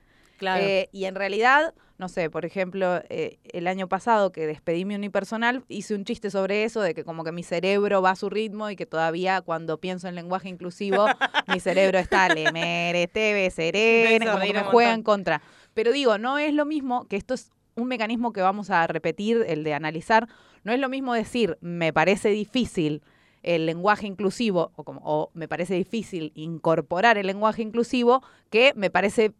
[0.43, 0.65] Claro.
[0.65, 4.97] Eh, y en realidad, no sé, por ejemplo, eh, el año pasado que despedí mi
[4.97, 8.29] unipersonal, hice un chiste sobre eso, de que como que mi cerebro va a su
[8.29, 11.07] ritmo y que todavía cuando pienso en lenguaje inclusivo,
[11.47, 15.43] mi cerebro está le mere, tebe, serene, como que me juega en contra.
[15.75, 19.45] Pero digo, no es lo mismo, que esto es un mecanismo que vamos a repetir,
[19.47, 20.29] el de analizar,
[20.65, 23.03] no es lo mismo decir, me parece difícil
[23.45, 28.91] el lenguaje inclusivo, o, como, o me parece difícil incorporar el lenguaje inclusivo, que me
[28.91, 29.35] parece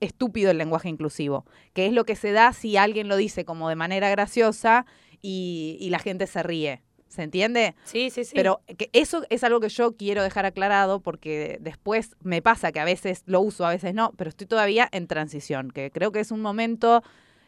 [0.00, 3.68] estúpido el lenguaje inclusivo, que es lo que se da si alguien lo dice como
[3.68, 4.86] de manera graciosa
[5.22, 6.82] y, y la gente se ríe.
[7.08, 7.74] ¿Se entiende?
[7.82, 8.32] sí, sí, sí.
[8.36, 12.78] Pero que eso es algo que yo quiero dejar aclarado porque después me pasa que
[12.78, 16.20] a veces lo uso, a veces no, pero estoy todavía en transición, que creo que
[16.20, 17.02] es un momento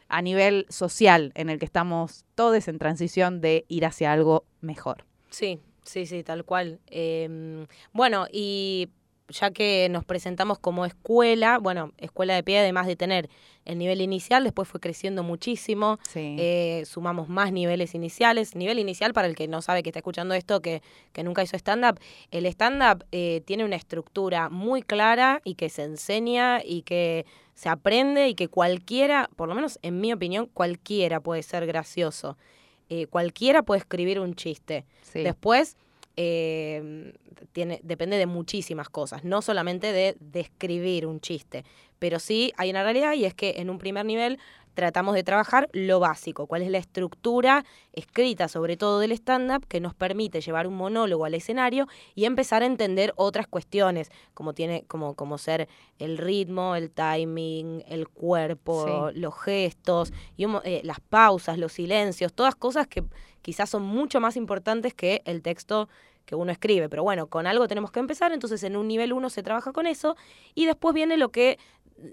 [0.09, 5.05] a nivel social en el que estamos todos en transición de ir hacia algo mejor.
[5.29, 6.81] Sí, sí, sí, tal cual.
[6.87, 8.89] Eh, bueno, y
[9.29, 13.29] ya que nos presentamos como escuela, bueno, escuela de pie, además de tener
[13.65, 16.35] el nivel inicial, después fue creciendo muchísimo, Sí.
[16.37, 18.55] eh, sumamos más niveles iniciales.
[18.55, 20.81] Nivel inicial, para el que no sabe que está escuchando esto, que,
[21.13, 21.99] que nunca hizo stand-up,
[22.31, 27.69] el stand-up eh, tiene una estructura muy clara y que se enseña y que se
[27.69, 32.37] aprende y que cualquiera, por lo menos en mi opinión, cualquiera puede ser gracioso.
[32.89, 34.85] Eh, cualquiera puede escribir un chiste.
[35.01, 35.21] Sí.
[35.23, 35.77] Después,
[36.15, 37.13] eh,
[37.51, 41.63] tiene, depende de muchísimas cosas, no solamente de describir un chiste,
[42.03, 44.37] pero sí hay una realidad y es que en un primer nivel
[44.73, 47.63] tratamos de trabajar lo básico, cuál es la estructura
[47.93, 52.61] escrita sobre todo del stand-up que nos permite llevar un monólogo al escenario y empezar
[52.61, 59.09] a entender otras cuestiones, como tiene como, como ser el ritmo, el timing, el cuerpo,
[59.13, 63.05] los gestos, y eh, las pausas, los silencios, todas cosas que
[63.41, 65.87] quizás son mucho más importantes que el texto
[66.25, 66.89] que uno escribe.
[66.89, 69.85] Pero bueno, con algo tenemos que empezar, entonces en un nivel 1 se trabaja con
[69.85, 70.15] eso
[70.55, 71.59] y después viene lo que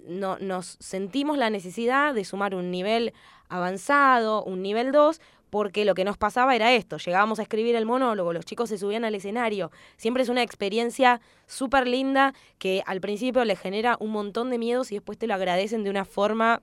[0.06, 3.12] no, nos sentimos la necesidad de sumar un nivel
[3.48, 7.84] avanzado, un nivel 2, porque lo que nos pasaba era esto, llegábamos a escribir el
[7.84, 13.00] monólogo, los chicos se subían al escenario, siempre es una experiencia súper linda que al
[13.00, 16.62] principio les genera un montón de miedos y después te lo agradecen de una forma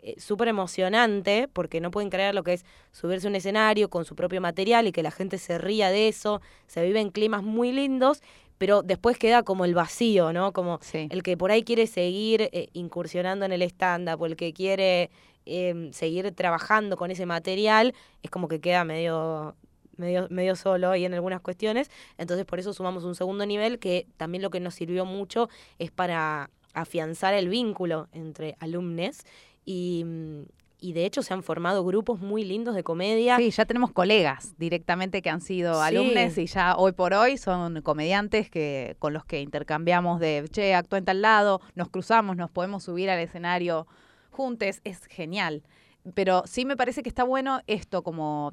[0.00, 4.04] eh, súper emocionante, porque no pueden creer lo que es subirse a un escenario con
[4.04, 7.72] su propio material y que la gente se ría de eso, se viven climas muy
[7.72, 8.22] lindos,
[8.58, 10.52] pero después queda como el vacío, ¿no?
[10.52, 11.08] Como Sí.
[11.10, 15.10] el que por ahí quiere seguir eh, incursionando en el stand-up o el que quiere
[15.46, 19.54] eh, seguir trabajando con ese material, es como que queda medio,
[19.96, 21.90] medio, medio solo ahí en algunas cuestiones.
[22.18, 25.90] Entonces por eso sumamos un segundo nivel que también lo que nos sirvió mucho es
[25.90, 29.20] para afianzar el vínculo entre alumnos
[29.64, 30.42] y, mm,
[30.80, 33.36] y de hecho se han formado grupos muy lindos de comedia.
[33.36, 35.80] Sí, ya tenemos colegas directamente que han sido Sí.
[35.88, 40.74] alumnos y ya hoy por hoy son comediantes que con los que intercambiamos de, che,
[40.74, 43.86] actúa en tal lado, nos cruzamos, nos podemos subir al escenario
[44.30, 45.62] juntos, es genial.
[46.14, 48.52] Pero sí me parece que está bueno esto como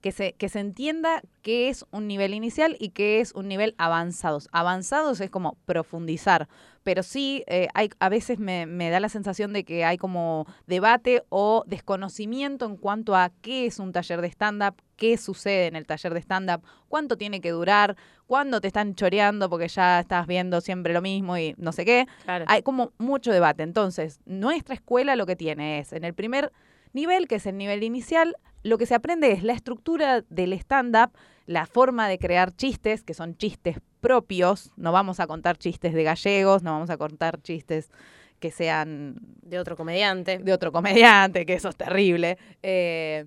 [0.00, 3.74] que se, que se entienda qué es un nivel inicial y qué es un nivel
[3.78, 4.48] avanzados.
[4.52, 6.48] Avanzados es como profundizar,
[6.82, 10.46] pero sí eh, hay, a veces me, me da la sensación de que hay como
[10.66, 15.76] debate o desconocimiento en cuanto a qué es un taller de stand-up, qué sucede en
[15.76, 20.26] el taller de stand-up, cuánto tiene que durar, cuándo te están choreando porque ya estás
[20.26, 22.06] viendo siempre lo mismo y no sé qué.
[22.24, 22.46] Claro.
[22.48, 23.62] Hay como mucho debate.
[23.62, 26.52] Entonces, nuestra escuela lo que tiene es, en el primer
[26.92, 31.12] nivel, que es el nivel inicial, lo que se aprende es la estructura del stand-up,
[31.46, 34.70] la forma de crear chistes, que son chistes propios.
[34.76, 37.90] No vamos a contar chistes de gallegos, no vamos a contar chistes
[38.38, 40.38] que sean de otro comediante.
[40.38, 42.38] de otro comediante, que eso es terrible.
[42.62, 43.26] Eh,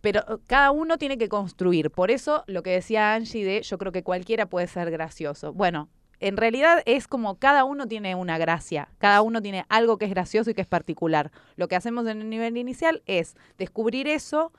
[0.00, 1.90] pero eh, cada uno tiene que construir.
[1.90, 5.52] Por eso lo que decía Angie de yo creo que cualquiera puede ser gracioso.
[5.52, 5.88] Bueno,
[6.20, 10.10] en realidad es como cada uno tiene una gracia, cada uno tiene algo que es
[10.10, 11.32] gracioso y que es particular.
[11.56, 14.52] Lo que hacemos en el nivel inicial es descubrir eso,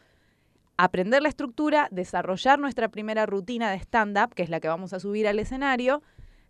[0.78, 5.00] aprender la estructura, desarrollar nuestra primera rutina de stand-up, que es la que vamos a
[5.00, 6.02] subir al escenario,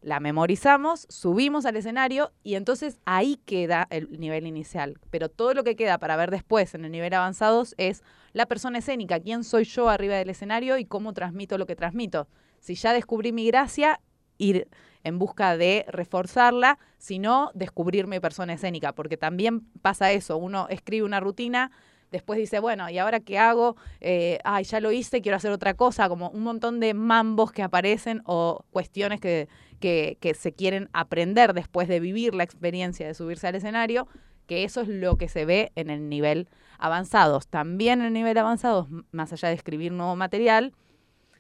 [0.01, 4.99] la memorizamos, subimos al escenario y entonces ahí queda el nivel inicial.
[5.12, 8.03] Pero todo lo que queda para ver después en el nivel avanzados es
[8.34, 12.27] la persona escénica, quién soy yo arriba del escenario y cómo transmito lo que transmito.
[12.60, 13.99] Si ya descubrí mi gracia,
[14.39, 14.67] ir
[15.03, 21.05] en busca de reforzarla, sino descubrir mi persona escénica, porque también pasa eso, uno escribe
[21.05, 21.71] una rutina,
[22.12, 23.76] después dice, bueno, ¿y ahora qué hago?
[24.00, 27.63] Eh, ay, ya lo hice, quiero hacer otra cosa, como un montón de mambos que
[27.63, 29.47] aparecen o cuestiones que,
[29.80, 34.08] que, que se quieren aprender después de vivir la experiencia de subirse al escenario,
[34.45, 37.47] que eso es lo que se ve en el nivel avanzados.
[37.47, 40.74] También en el nivel avanzados, más allá de escribir nuevo material,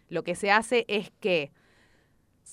[0.07, 1.51] lo que se hace es que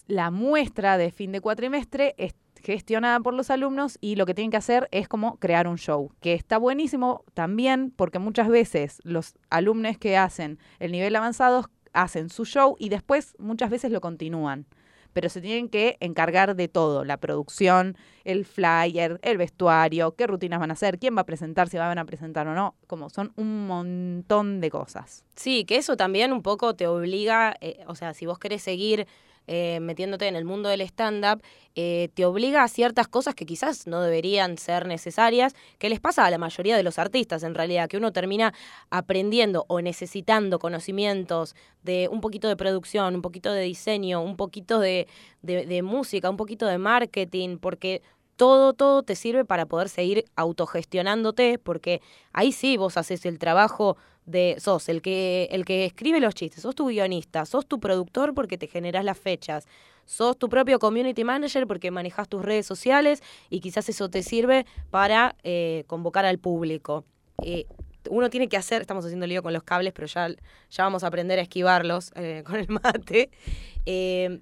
[0.07, 4.51] la muestra de fin de cuatrimestre es gestionada por los alumnos y lo que tienen
[4.51, 9.35] que hacer es como crear un show, que está buenísimo también porque muchas veces los
[9.51, 14.67] alumnos que hacen el nivel avanzado hacen su show y después muchas veces lo continúan.
[15.15, 20.61] Pero se tienen que encargar de todo, la producción, el flyer, el vestuario, qué rutinas
[20.61, 23.33] van a hacer, quién va a presentar, si van a presentar o no, como son
[23.37, 25.25] un montón de cosas.
[25.35, 29.07] Sí, que eso también un poco te obliga, eh, o sea, si vos querés seguir
[29.49, 31.43] eh, metiéndote en el mundo del stand-up,
[31.75, 36.25] eh, te obliga a ciertas cosas que quizás no deberían ser necesarias, que les pasa
[36.27, 38.53] a la mayoría de los artistas en realidad, que uno termina
[38.91, 44.79] aprendiendo o necesitando conocimientos de un poquito de producción, un poquito de diseño, un poquito
[44.81, 45.07] de,
[45.43, 48.03] de- de música, un poquito de marketing, porque
[48.39, 52.01] todo, todo te sirve para poder seguir autogestionándote, porque
[52.33, 53.97] ahí sí vos haces el trabajo
[54.27, 58.35] de, sos el que, el que escribe los chistes, sos tu guionista, sos tu productor
[58.35, 59.67] porque te generás las fechas,
[60.05, 64.67] sos tu propio community manager porque manejas tus redes sociales y quizás eso te sirve
[64.91, 67.05] para eh, convocar al público.
[67.43, 67.67] Eh,
[68.09, 70.29] uno tiene que hacer, estamos haciendo lío con los cables, pero ya,
[70.71, 73.31] ya vamos a aprender a esquivarlos eh, con el mate.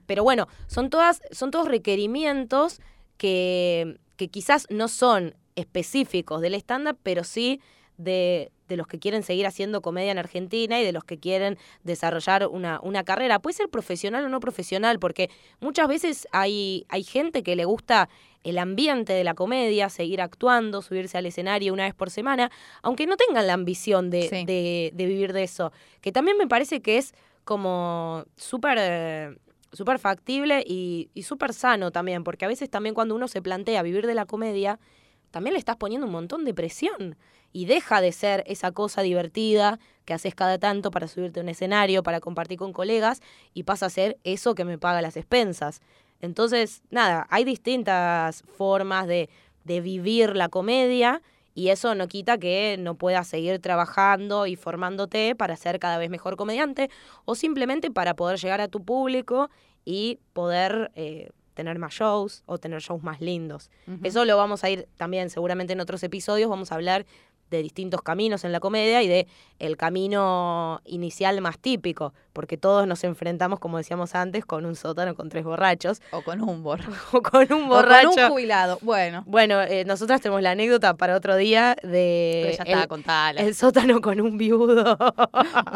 [0.07, 2.81] Pero bueno, son, todas, son todos requerimientos
[3.17, 7.61] que, que quizás no son específicos del stand-up, pero sí
[7.97, 11.57] de, de los que quieren seguir haciendo comedia en Argentina y de los que quieren
[11.83, 13.39] desarrollar una, una carrera.
[13.39, 18.09] Puede ser profesional o no profesional, porque muchas veces hay, hay gente que le gusta
[18.45, 22.51] el ambiente de la comedia, seguir actuando, subirse al escenario una vez por semana,
[22.83, 24.45] aunque no tengan la ambición de, Sí.
[24.45, 25.73] de- de vivir de eso.
[26.03, 29.39] Que también me parece que es como súper...
[29.73, 33.83] súper factible y, y súper sano también, porque a veces también cuando uno se plantea
[33.83, 34.79] vivir de la comedia,
[35.31, 37.17] también le estás poniendo un montón de presión
[37.53, 41.49] y deja de ser esa cosa divertida que haces cada tanto para subirte a un
[41.49, 43.21] escenario, para compartir con colegas,
[43.55, 45.81] y pasa a ser eso que me paga las expensas.
[46.21, 49.29] Entonces, nada, hay distintas formas de
[49.65, 51.23] vivir la comedia
[51.57, 56.11] y eso no quita que no puedas seguir trabajando y formándote para ser cada vez
[56.11, 56.91] mejor comediante
[57.25, 59.51] o simplemente para poder llegar a tu público
[59.85, 63.71] y poder eh, tener más shows o tener shows más lindos.
[64.03, 67.07] Eso lo vamos a ir también seguramente en otros episodios, vamos a hablar
[67.51, 69.27] de distintos caminos en la comedia y de
[69.59, 75.15] el camino inicial más típico, porque todos nos enfrentamos, como decíamos antes, con un sótano
[75.15, 76.81] con tres borrachos O con un bor.
[77.13, 78.11] o con un O borracho.
[78.11, 78.79] con un jubilado.
[78.83, 83.41] Bueno, Bueno, eh, nosotras tenemos la anécdota para otro día de ya está, el, contala.
[83.41, 84.97] el sótano con un viudo.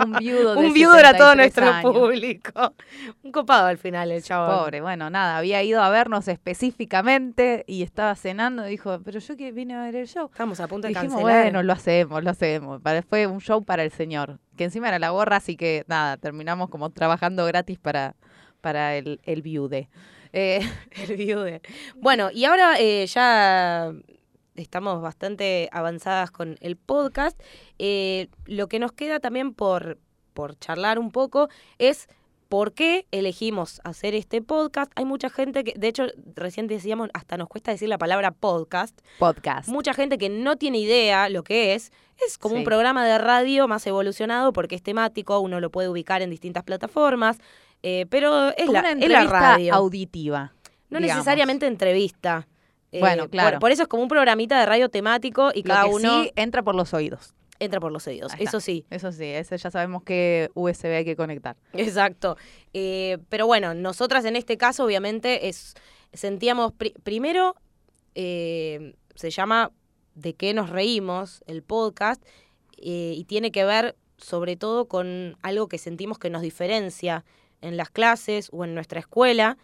[0.05, 1.93] Un viudo de un viudo era todo 73 nuestro años.
[1.93, 2.75] público.
[3.23, 4.59] Un copado al final el chavo.
[4.65, 9.37] Pobre, bueno, nada, había ido a vernos específicamente y estaba cenando y dijo, pero yo
[9.37, 10.29] que vine a ver el show.
[10.31, 11.43] Estamos a punto de Dijimos, cancelar.
[11.45, 12.81] bueno, lo hacemos, lo hacemos.
[13.09, 16.69] Fue un show para el señor, que encima era la gorra, así que nada, terminamos
[16.71, 18.17] como trabajando gratis para,
[18.61, 19.89] para el, el viude.
[20.33, 20.61] Eh,
[21.09, 21.61] El viude.
[21.97, 23.93] Bueno, y ahora eh, ya
[24.55, 27.41] estamos bastante avanzadas con el podcast.
[27.79, 29.99] Eh, lo que nos queda también por,
[30.35, 32.09] por charlar un poco es
[32.51, 34.91] por qué elegimos hacer este podcast.
[34.97, 38.99] Hay mucha gente que, de hecho, recién decíamos, hasta nos cuesta decir la palabra podcast.
[39.21, 39.69] podcast.
[39.69, 41.93] Mucha gente que no tiene idea lo que es.
[42.27, 46.23] Es como un programa de radio más evolucionado porque es temático, uno lo puede ubicar
[46.23, 47.39] en distintas plataformas,
[47.85, 49.73] eh, pero es Como la, una es la radio.
[49.75, 50.53] auditiva.
[50.91, 51.19] No digamos.
[51.19, 52.49] necesariamente entrevista.
[52.91, 53.59] Eh, Bueno, por- claro.
[53.61, 56.33] Por, eso es como un programita de radio temático y Lo cada que uno sí
[56.35, 57.33] entra por los oídos.
[57.61, 58.33] Entra por los oídos.
[58.39, 61.57] Eso sí, Eso sí, ese ya sabemos qué USB hay que conectar.
[61.75, 62.37] exacto.
[62.73, 65.75] Eh, pero bueno, nosotras en este caso, obviamente, es
[66.13, 67.55] sentíamos pri- primero
[68.15, 69.71] eh, se llama
[70.15, 71.43] ¿De qué nos reímos?
[71.47, 72.23] el podcast
[72.79, 77.25] eh, y tiene que ver sobre todo con algo que sentimos que nos diferencia
[77.63, 79.57] en las clases o en nuestra escuela.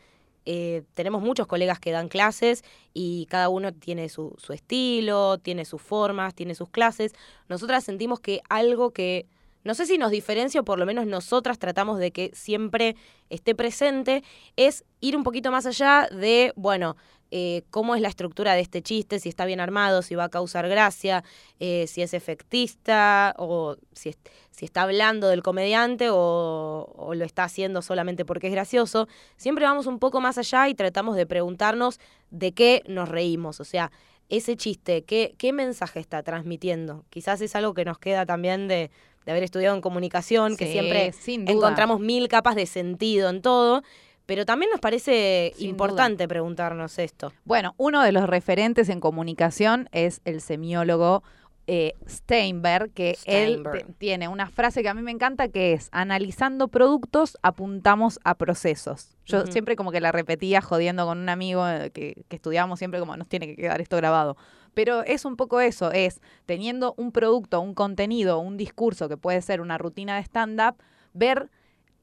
[0.46, 5.64] Eh, tenemos muchos colegas que dan clases y cada uno tiene su, su estilo, tiene
[5.64, 7.12] sus formas, tiene sus clases.
[7.48, 9.26] Nosotras sentimos que algo que,
[9.64, 12.94] no sé si nos diferencia o por lo menos nosotras tratamos de que siempre
[13.28, 14.22] esté presente,
[14.54, 16.96] es ir un poquito más allá de, bueno,
[17.30, 20.28] eh, cómo es la estructura de este chiste, si está bien armado, si va a
[20.28, 21.24] causar gracia,
[21.60, 24.18] eh, si es efectista o si, es-
[24.50, 29.08] si está hablando del comediante o, o lo está haciendo solamente porque es gracioso.
[29.36, 33.64] Siempre vamos un poco más allá y tratamos de preguntarnos de qué nos reímos, o
[33.64, 33.90] sea,
[34.28, 37.04] ese chiste, ¿qué, qué mensaje está transmitiendo?
[37.10, 38.90] Quizás es algo que nos queda también de,
[39.24, 41.12] de haber estudiado en comunicación, que siempre
[41.52, 43.82] encontramos mil capas de sentido en todo,
[44.26, 47.32] pero también nos parece Sin importante preguntarnos esto.
[47.44, 51.22] Bueno, uno de los referentes en comunicación es el semiólogo
[51.68, 53.94] eh, Steinberg, que él Steinberg.
[53.98, 59.16] tiene una frase que a mí me encanta que es, analizando productos apuntamos a procesos.
[59.24, 63.00] Yo siempre como que la repetía jodiendo con un amigo eh, que, que estudiábamos siempre
[63.00, 64.36] como nos tiene que quedar esto grabado.
[64.74, 69.42] Pero es un poco eso, es teniendo un producto, un contenido, un discurso que puede
[69.42, 70.76] ser una rutina de stand-up,
[71.14, 71.50] ver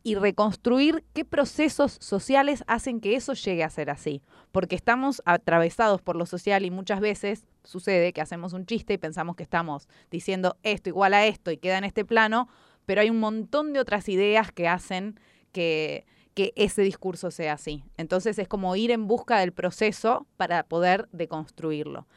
[0.04, 4.22] y reconstruir qué procesos sociales hacen que eso llegue a ser así.
[4.52, 8.98] Porque estamos atravesados por lo social y muchas veces sucede que hacemos un chiste y
[8.98, 12.50] pensamos que estamos diciendo esto igual a esto y queda en este plano,
[12.86, 15.20] pero hay un montón de otras ideas que hacen
[15.54, 17.86] que, que ese discurso sea así.
[17.96, 22.08] Entonces es como ir en busca del proceso para poder deconstruirlo.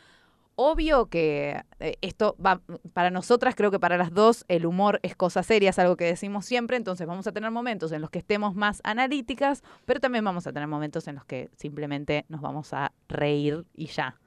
[0.58, 2.62] Obvio que eh, esto va,
[2.94, 6.06] para nosotras creo que para las dos el humor es cosa seria, es algo que
[6.06, 10.24] decimos siempre, entonces vamos a tener momentos en los que estemos más analíticas, pero también
[10.24, 14.18] vamos a tener momentos en los que simplemente nos vamos a reír y ya.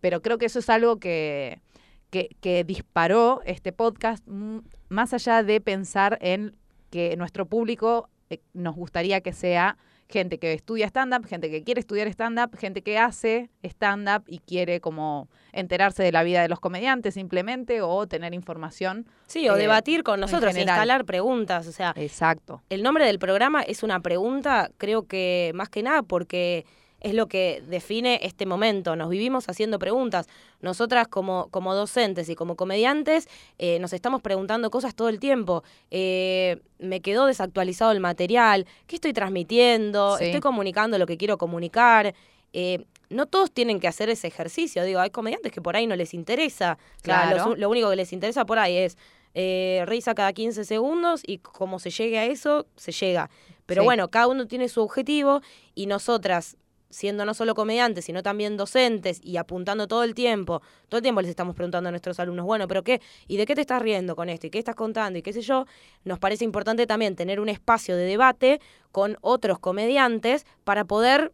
[0.00, 1.60] Pero creo que eso es algo que,
[2.08, 6.56] que, que disparó este podcast, mm, más allá de pensar en
[6.90, 9.76] que nuestro público eh, nos gustaría que sea
[10.10, 14.80] gente que estudia stand-up, gente que quiere estudiar stand-up, gente que hace stand-up y quiere
[14.80, 19.06] como enterarse de la vida de los comediantes simplemente o tener información.
[19.26, 21.66] Sí, o eh, debatir con nosotros, instalar preguntas.
[21.66, 22.62] O sea, Exacto.
[22.68, 26.66] el nombre del programa es una pregunta, creo que más que nada porque
[27.00, 28.94] es lo que define este momento.
[28.96, 30.26] Nos vivimos haciendo preguntas.
[30.60, 33.28] Nosotras como, como docentes y como comediantes
[33.58, 35.64] eh, nos estamos preguntando cosas todo el tiempo.
[35.90, 40.16] Eh, me quedó desactualizado el material, ¿qué estoy transmitiendo?
[40.18, 40.24] Sí.
[40.24, 42.14] ¿Estoy comunicando lo que quiero comunicar?
[42.52, 44.84] Eh, no todos tienen que hacer ese ejercicio.
[44.84, 46.78] Digo, hay comediantes que por ahí no les interesa.
[47.02, 47.56] Claro.
[47.56, 48.96] lo único que les interesa por ahí es
[49.34, 53.30] eh, risa cada 15 segundos y como se llegue a eso, se llega.
[53.66, 53.84] Pero Sí.
[53.84, 55.40] bueno, cada uno tiene su objetivo
[55.76, 56.56] y nosotras,
[56.90, 61.20] siendo no solo comediantes, sino también docentes y apuntando todo el tiempo, todo el tiempo
[61.22, 63.00] les estamos preguntando a nuestros alumnos, bueno, pero ¿qué?
[63.28, 64.48] ¿Y de qué te estás riendo con esto?
[64.48, 65.18] ¿Y qué estás contando?
[65.18, 65.66] Y qué sé yo,
[66.04, 68.60] nos parece importante también tener un espacio de debate
[68.92, 71.32] con otros comediantes para poder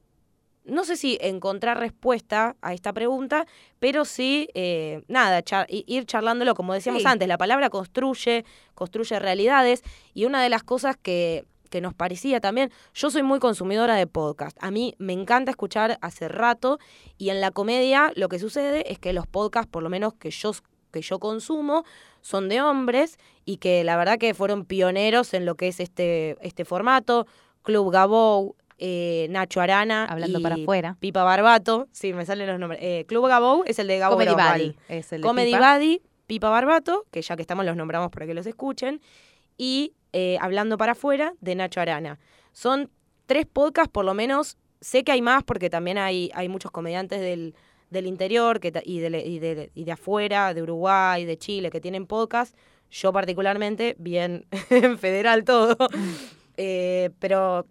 [0.68, 3.46] no sé si encontrar respuesta a esta pregunta,
[3.78, 7.08] pero sí, eh, nada, char- ir charlándolo, como decíamos Sí.
[7.08, 8.44] antes, la palabra construye,
[8.74, 13.38] construye realidades, y una de las cosas que, que nos parecía también, yo soy muy
[13.38, 16.78] consumidora de podcast, a mí me encanta escuchar hace rato,
[17.18, 20.30] y en la comedia lo que sucede es que los podcasts, por lo menos que
[20.30, 20.52] yo,
[20.92, 21.84] que yo consumo,
[22.20, 26.36] son de hombres, y que la verdad que fueron pioneros en lo que es este,
[26.40, 27.26] este formato,
[27.62, 30.04] Club Gabou, eh, Nacho Arana.
[30.04, 30.96] Hablando y para afuera.
[31.00, 32.80] Pipa Barbato, sí, me salen los nombres.
[32.82, 34.34] Eh, Club Gabou es el de Gabo Comedy.
[34.34, 35.74] Buddy es el de Comedy Pipa.
[35.74, 39.00] Buddy, Pipa Barbato, que ya que estamos los nombramos para que los escuchen,
[39.56, 42.18] y eh, Hablando para afuera de Nacho Arana.
[42.52, 42.88] Son
[43.26, 47.20] tres podcasts, por lo menos, sé que hay más porque también hay, hay muchos comediantes
[47.20, 47.54] del,
[47.90, 51.82] del interior que, y, de, y, de, y de afuera, de Uruguay, de Chile, que
[51.82, 52.56] tienen podcast.
[52.90, 54.46] Yo particularmente, bien
[54.98, 55.76] federal todo.
[56.58, 57.66] Eh, pero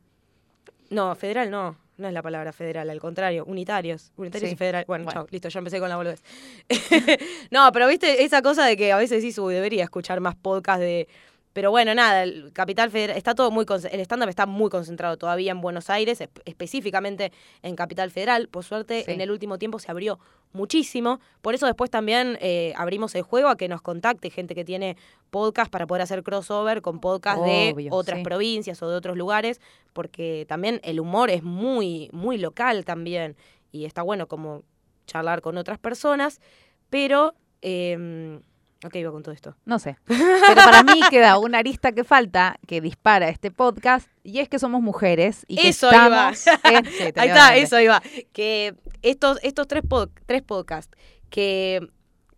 [0.91, 1.75] no, federal no.
[1.97, 4.11] No es la palabra federal, al contrario, unitarios.
[4.15, 4.53] Unitarios Sí.
[4.53, 4.83] y federal.
[4.85, 5.21] Bueno, Bueno.
[5.21, 6.21] chao, listo, ya empecé con la boludez.
[7.51, 10.81] no, pero viste esa cosa de que a veces sí, uy, debería escuchar más podcast
[10.81, 11.07] de.
[11.55, 15.53] Pero bueno, nada, el Capital Federal, está todo muy, el stand-up está muy concentrado todavía
[15.53, 17.31] en Buenos Aires, esp- específicamente
[17.61, 18.49] en Capital Federal.
[18.49, 19.11] Por suerte, Sí.
[19.13, 20.19] en el último tiempo se abrió
[20.51, 21.21] muchísimo.
[21.41, 24.97] Por eso después también eh, abrimos el juego a que nos contacte gente que tiene
[25.29, 28.23] podcast para poder hacer crossover con podcast de otras sí.
[28.25, 29.61] provincias o de otros lugares,
[29.93, 33.37] porque también el humor es muy, muy local también.
[33.71, 34.63] Y está bueno como
[35.07, 36.41] charlar con otras personas,
[36.89, 37.33] pero...
[37.61, 38.41] Eh,
[38.83, 39.55] ¿A qué iba con todo esto?
[39.65, 39.97] No sé.
[40.05, 44.59] Pero para mí queda una arista que falta que dispara este podcast y es que
[44.59, 46.29] somos mujeres y que Eso iba.
[46.31, 48.01] estamos en- Sí, Ahí está, eso iba.
[48.33, 50.95] Que estos, estos tres, pod- tres podcasts
[51.31, 51.87] que,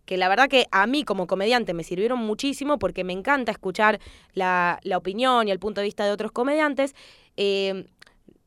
[0.06, 3.98] que la verdad que a mí como comediante me sirvieron muchísimo porque me encanta escuchar
[4.32, 6.94] la, la opinión y el punto de vista de otros comediantes.
[7.36, 7.86] eh,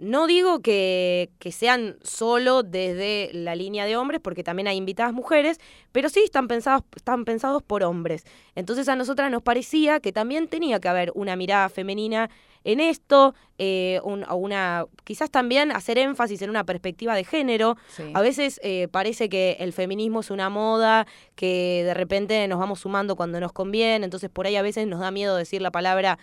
[0.01, 5.13] no digo que, que sean solo desde la línea de hombres, porque también hay invitadas
[5.13, 5.59] mujeres,
[5.91, 8.23] pero sí están pensados, están pensados por hombres.
[8.55, 12.31] Entonces a nosotras nos parecía que también tenía que haber una mirada femenina
[12.63, 17.77] en esto, eh, un- una, quizás también hacer énfasis en una perspectiva de género.
[17.95, 18.03] Sí.
[18.15, 22.79] A veces eh, parece que el feminismo es una moda, que de repente nos vamos
[22.79, 26.17] sumando cuando nos conviene, entonces por ahí a veces nos da miedo decir la palabra.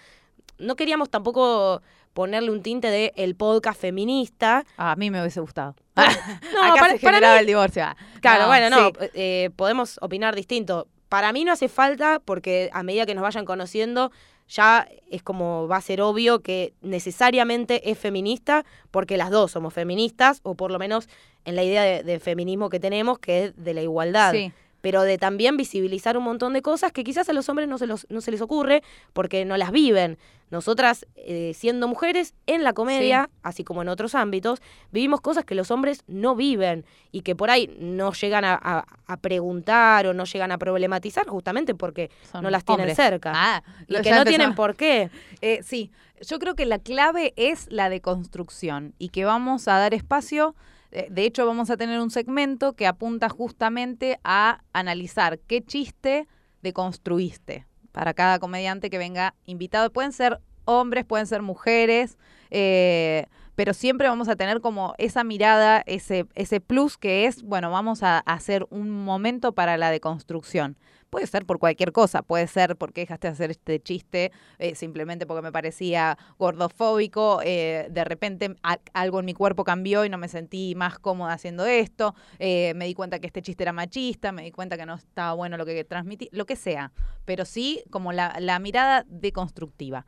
[0.58, 1.80] No queríamos tampoco
[2.12, 4.64] ponerle un tinte de el podcast feminista.
[4.76, 5.74] Ah, a mí me hubiese gustado.
[5.96, 7.84] No, Acá para- se para generaba mí- el divorcio.
[7.84, 8.92] Ah, Claro, no, bueno, no, sí.
[9.14, 10.88] eh, podemos opinar distinto.
[11.08, 14.10] Para mí no hace falta porque a medida que nos vayan conociendo
[14.48, 16.72] ya es como va a ser obvio que
[17.12, 21.08] necesariamente es feminista porque las dos somos feministas o por lo menos
[21.44, 24.32] en la idea de, de feminismo que tenemos que es de la igualdad.
[24.32, 24.52] Sí.
[24.80, 27.86] Pero de también visibilizar un montón de cosas que quizás a los hombres no se,
[27.86, 30.18] los, no se les ocurre porque no las viven.
[30.50, 34.62] Nosotras, eh, siendo mujeres, en la comedia, así como en otros ámbitos,
[34.92, 38.86] vivimos cosas que los hombres no viven y que por ahí no llegan a, a-
[39.06, 42.96] a preguntar o no llegan a problematizar justamente porque Son no las tienen hombres.
[42.96, 43.32] cerca.
[43.34, 44.24] Ah, y que no empezó.
[44.24, 45.10] tienen por qué.
[45.42, 45.90] Eh, sí,
[46.22, 50.54] yo creo que la clave es la deconstrucción y que vamos a dar espacio.
[50.90, 56.26] Eh, De hecho, vamos a tener un segmento que apunta justamente a analizar qué chiste
[56.62, 59.90] deconstruiste para cada comediante que venga invitado.
[59.90, 62.18] Pueden ser hombres, pueden ser mujeres,
[62.50, 67.70] eh, pero siempre vamos a tener como esa mirada, ese, ese plus que es, bueno,
[67.70, 70.76] vamos a hacer un momento para la deconstrucción.
[71.10, 75.26] Puede ser por cualquier cosa, puede ser porque dejaste de hacer este chiste eh, simplemente
[75.26, 80.18] porque me parecía gordofóbico, eh, de repente a- algo en mi cuerpo cambió y no
[80.18, 84.32] me sentí más cómoda haciendo esto, eh, me di cuenta que este chiste era machista,
[84.32, 86.92] me di cuenta que no estaba bueno lo que transmití, lo que sea,
[87.24, 90.04] pero sí como la, la mirada deconstructiva.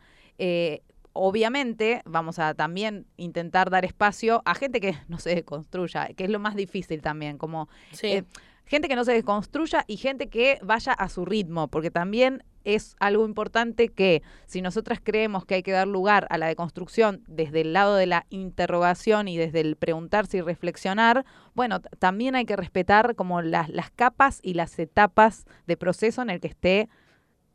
[1.13, 6.31] Obviamente vamos a también intentar dar espacio a gente que no se construya, que es
[6.31, 8.07] lo más difícil también, como Sí.
[8.13, 8.25] eh,
[8.71, 12.95] gente que no se desconstruya y gente que vaya a su ritmo, porque también es
[13.01, 17.63] algo importante que si nosotras creemos que hay que dar lugar a la deconstrucción desde
[17.63, 22.55] el lado de la interrogación y desde el preguntarse y reflexionar, bueno, también hay que
[22.55, 26.89] respetar como las, las capas y las etapas de proceso en el que esté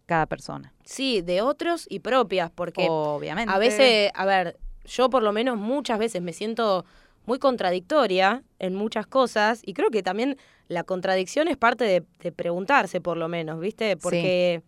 [0.07, 0.73] cada persona.
[0.83, 3.53] Sí, de otros y propias, porque Obviamente.
[3.53, 6.83] a veces, a ver, yo por lo menos muchas veces me siento
[7.25, 12.31] muy contradictoria en muchas cosas y creo que también la contradicción es parte de, de
[12.31, 13.97] preguntarse por lo menos, ¿viste?
[13.97, 14.63] Porque,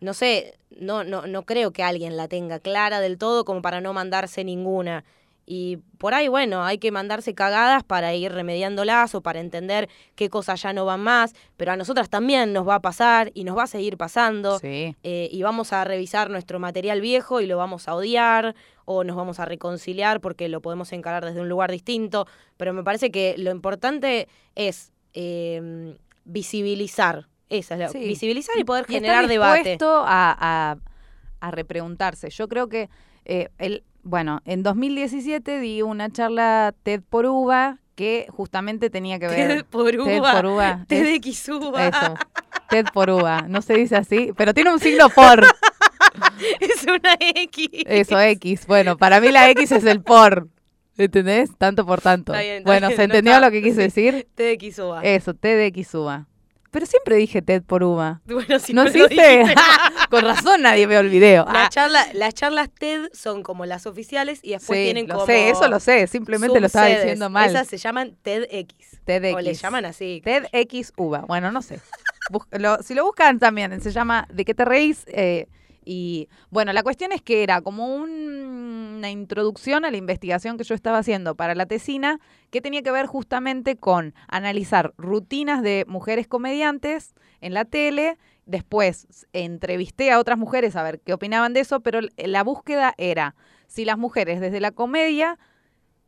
[0.00, 3.80] no sé, no, no, no creo que alguien la tenga clara del todo como para
[3.80, 5.04] no mandarse ninguna.
[5.50, 10.28] Y por ahí, bueno, hay que mandarse cagadas para ir remediándolas o para entender qué
[10.28, 13.56] cosas ya no van más, pero a nosotras también nos va a pasar y nos
[13.56, 14.94] va a seguir pasando Sí.
[15.02, 19.16] eh, y vamos a revisar nuestro material viejo y lo vamos a odiar o nos
[19.16, 22.26] vamos a reconciliar porque lo podemos encarar desde un lugar distinto,
[22.58, 25.96] pero me parece que lo importante es eh,
[26.26, 28.00] visibilizar, esa es la, Sí.
[28.00, 29.78] visibilizar y poder Y generar estar debate.
[29.82, 30.76] a, a,
[31.40, 32.28] a repreguntarse.
[32.30, 32.88] Yo creo que,
[33.24, 39.26] eh, el, bueno, en 2017 di una charla TED por UBA que justamente tenía que
[39.28, 39.48] ver...
[39.48, 41.88] TED por TED uva, por es- TEDx uva.
[41.88, 42.14] Eso.
[42.70, 43.42] TED por uva.
[43.48, 45.44] No se dice así, pero tiene un signo por.
[46.60, 47.68] es una X.
[47.86, 48.66] Eso, X.
[48.66, 50.48] Bueno, para mí la X es el por.
[50.96, 51.50] ¿Entendés?
[51.56, 52.32] Tanto por tanto.
[52.32, 54.02] Está bien, está bueno, bien, ¿se no entendió está- lo que quise sí.
[54.02, 54.28] decir?
[54.34, 55.02] TEDx uva.
[55.02, 56.26] Eso, TEDx uva.
[56.78, 58.20] Pero siempre dije TED por uva.
[58.26, 59.44] bueno, si ¿No existe?
[60.10, 61.44] Con razón nadie vio el video.
[61.52, 65.14] La Ah, charla, las charlas TED son como las oficiales y después sí, tienen lo
[65.14, 65.26] como.
[65.26, 66.06] sé, eso lo sé.
[66.06, 67.50] Simplemente lo estaba diciendo mal.
[67.50, 68.74] Esas se llaman TEDx.
[69.04, 69.34] TEDx.
[69.34, 70.22] O le llaman así.
[70.24, 71.24] TEDx uva.
[71.26, 71.80] Bueno, no sé.
[72.30, 75.02] Bus- lo- si lo buscan también, se llama ¿De qué te reís?
[75.08, 75.48] Eh,
[75.90, 80.64] y bueno, la cuestión es que era como un- una introducción a la investigación que
[80.64, 82.20] yo estaba haciendo para la tesina,
[82.50, 88.18] que tenía que ver justamente con analizar rutinas de mujeres comediantes en la tele.
[88.44, 93.34] Después entrevisté a otras mujeres a ver qué opinaban de eso, pero la búsqueda era
[93.66, 95.38] si las mujeres desde la comedia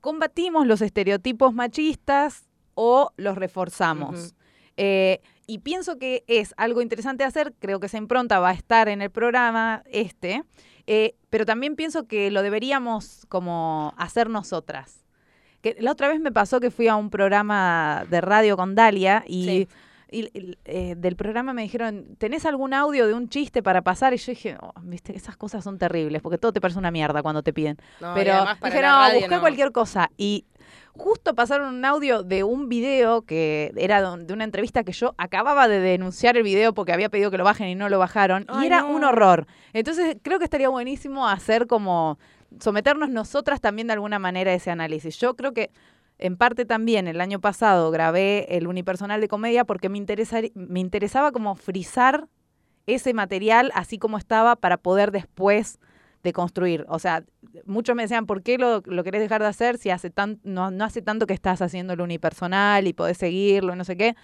[0.01, 4.35] combatimos los estereotipos machistas o los reforzamos.
[4.77, 5.21] Eh,
[5.51, 9.03] y pienso que es algo interesante hacer, creo que esa impronta va a estar en
[9.03, 10.45] el programa este,
[10.87, 15.05] eh, pero también pienso que lo deberíamos como hacer nosotras.
[15.81, 19.67] La otra vez me pasó que fui a un programa de radio con Dalia y.
[20.11, 24.13] y- y, eh, del programa me dijeron, ¿tenés algún audio de un chiste para pasar?
[24.15, 27.23] Y yo dije, "Oh, viste, esas cosas son terribles, porque todo te parece una mierda
[27.23, 27.77] cuando te piden.
[28.01, 29.41] No, Pero además para dije, la no, busqué no".
[29.41, 30.11] cualquier cosa.
[30.17, 30.45] Y
[30.93, 35.69] justo pasaron un audio de un video que era de una entrevista que yo acababa
[35.69, 38.47] de denunciar el video porque había pedido que lo bajen y no lo bajaron.
[38.61, 38.91] y era no.
[38.91, 39.47] un horror.
[39.73, 42.19] Entonces creo que estaría buenísimo hacer como
[42.59, 45.17] someternos nosotras también de alguna manera a ese análisis.
[45.19, 45.71] Yo creo que
[46.21, 51.55] en parte también el año pasado grabé el unipersonal de comedia porque me, interesaba como
[51.57, 52.29] frizar
[52.87, 55.79] ese material así como estaba para poder después
[56.23, 56.85] de construir.
[56.89, 57.25] O sea,
[57.65, 60.71] muchos me decían, ¿por qué lo, lo querés dejar de hacer si hace tan, no,
[60.71, 64.15] no hace tanto que estás haciendo el unipersonal y podés seguirlo y no sé qué?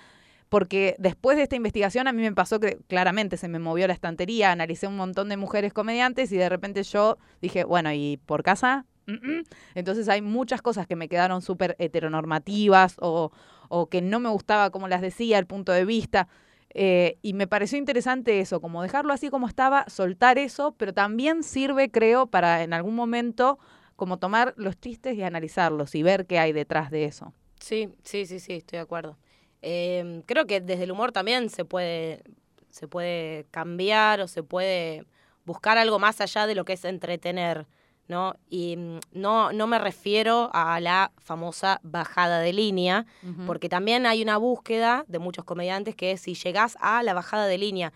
[0.51, 3.95] Porque después de esta investigación a mí me pasó que claramente se me movió la
[3.95, 8.43] estantería, analicé un montón de mujeres comediantes y de repente yo dije, bueno, ¿y por
[8.43, 8.85] casa?
[9.07, 9.45] Mm, mm.
[9.75, 13.33] Entonces hay muchas cosas que me quedaron súper heteronormativas o,
[13.69, 16.29] o que no me gustaba como las decía, el punto de vista.
[16.79, 21.43] Eh, y me pareció interesante eso, como dejarlo así como estaba, soltar eso, pero también
[21.43, 23.59] sirve, creo, para en algún momento
[23.97, 27.33] como tomar los chistes y analizarlos y ver qué hay detrás de eso.
[27.61, 29.17] Sí, sí, sí, sí, estoy de acuerdo.
[29.63, 32.23] Eh, creo que desde el humor también se puede,
[32.69, 35.07] se puede cambiar o se puede
[35.47, 37.67] buscar algo más allá de lo que es entretener,
[38.09, 38.37] ¿no?
[38.49, 43.07] Y mm, no, no me refiero a la famosa bajada de línea,
[43.47, 47.47] porque también hay una búsqueda de muchos comediantes que es si llegás a la bajada
[47.47, 47.93] de línea.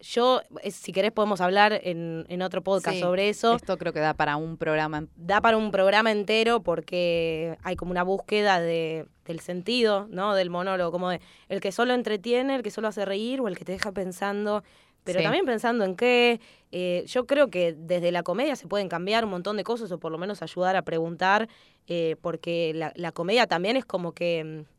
[0.00, 3.92] Yo, eh, si querés, podemos hablar en, en otro podcast Sí, sobre eso Esto creo
[3.94, 5.06] que da para un programa.
[5.16, 10.34] da para un programa entero porque hay como una búsqueda de, del sentido, ¿no?
[10.34, 13.56] Del monólogo, como de el que solo entretiene, el que solo hace reír o el
[13.56, 14.62] que te deja pensando,
[15.04, 15.22] pero Sí.
[15.24, 16.40] también pensando en qué.
[16.72, 19.98] eh, yo creo que desde la comedia se pueden cambiar un montón de cosas o
[19.98, 21.48] por lo menos ayudar a preguntar,
[21.86, 24.42] eh, porque la, la comedia también es como que.
[24.44, 24.74] mm,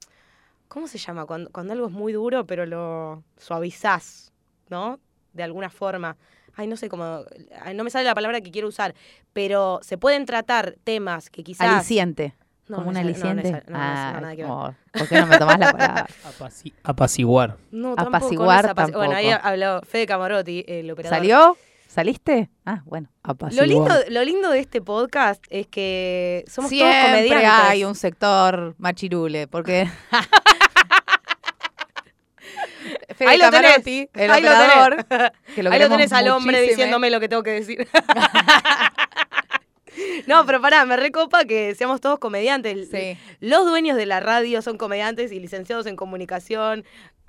[0.67, 1.25] ¿Cómo se llama?
[1.25, 4.33] Cuando, cuando algo es muy duro, pero lo suavizás,
[4.69, 4.99] ¿no?
[5.33, 6.17] De alguna forma.
[6.55, 7.21] Ay, no sé cómo.
[7.61, 8.95] ay, No me sale la palabra que quiero usar,
[9.31, 11.69] pero se pueden tratar temas que quizás.
[11.69, 12.33] Aliciente.
[12.67, 13.71] No, como un no es- no, no es- aliciente.
[13.71, 16.07] no, no, no, Ah, oh, ¿Por qué no me tomás la palabra?
[16.39, 17.57] Apaci- apaciguar.
[17.71, 19.47] No, tampoco, Apaciguar es apaci- Bueno, ahí tampoco.
[19.49, 21.17] habló Fede Camarotti, el operador.
[21.17, 21.57] ¿Salió?
[21.87, 22.49] ¿Saliste?
[22.65, 23.07] Ah, bueno.
[23.53, 27.69] Lo lindo, lo lindo de este podcast es que somos Siempre todos comediantes.
[27.69, 29.87] hay un sector machirule, porque...
[33.15, 35.31] Fede Ahí lo tenés, Camarotti, el ahí lo operador, tenés.
[35.55, 36.69] que lo Ahí lo tenés al hombre muchísimo.
[36.77, 37.87] diciéndome lo que tengo que decir.
[40.27, 42.89] no, pero pará, me recopa que seamos todos comediantes.
[42.89, 43.17] Sí.
[43.39, 46.83] Los dueños de la radio son comediantes y licenciados en comunicación.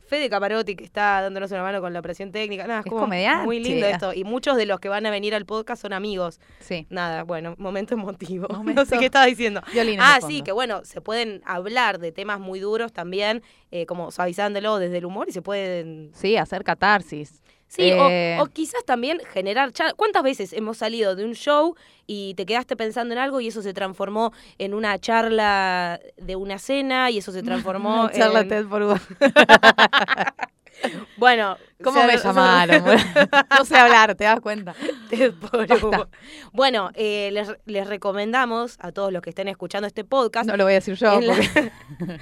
[0.08, 2.64] Fede Camarotti, que está dándonos una mano con la operación técnica.
[2.68, 3.44] Nada, es Es como comediante.
[3.44, 4.12] muy lindo esto.
[4.14, 6.38] Y muchos de los que van a venir al podcast son amigos.
[6.60, 6.86] Sí.
[6.90, 8.46] Nada, bueno, momento emotivo.
[8.62, 9.62] No sé qué estaba diciendo.
[9.72, 13.42] Violines Ah, sí, que bueno, se pueden hablar de temas muy duros también,
[13.72, 17.42] eh, como suavizándolo desde el humor y se pueden Sí, hacer catarsis.
[17.68, 19.92] Sí, o- Eh, o, quizás también generar charla.
[19.94, 21.74] ¿Cuántas veces hemos salido de un show
[22.06, 26.58] y te quedaste pensando en algo y eso se transformó en una charla de una
[26.58, 28.48] cena y eso se transformó charla en...
[28.48, 29.00] TED por.
[31.16, 32.84] Bueno, ¿Cómo se- me llamaron?
[33.58, 34.74] no sé hablar, ¿te das cuenta?
[36.52, 40.64] Bueno, eh, les, les recomendamos a todos los que estén escuchando este podcast No lo
[40.64, 41.14] voy a decir yo.
[41.14, 41.72] en, la, porque-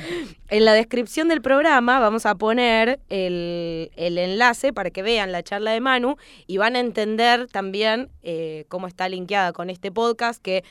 [0.48, 5.42] en la descripción del programa vamos a poner el, el enlace para que vean la
[5.42, 10.42] charla de Manu y van a entender también eh, cómo está linkeada con este podcast
[10.42, 10.64] que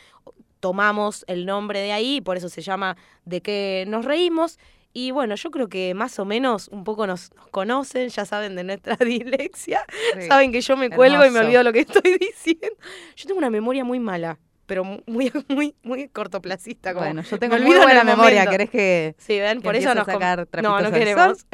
[0.59, 4.59] tomamos el nombre de ahí por eso se llama De qué nos reímos.
[4.95, 8.55] Y bueno, yo creo que más o menos un poco nos, nos conocen, ya saben
[8.55, 9.83] de nuestra dislexia,
[10.19, 10.27] Sí.
[10.27, 12.77] saben que yo me cuelgo y me olvido lo que estoy diciendo.
[13.15, 14.37] Yo tengo una memoria muy mala,
[14.67, 16.93] pero muy, muy, muy cortoplacista.
[16.93, 18.45] como Bueno, yo tengo me muy buena memoria.
[18.45, 21.45] ¿Querés que Sí, ven, que por eso nos sacar No, no queremos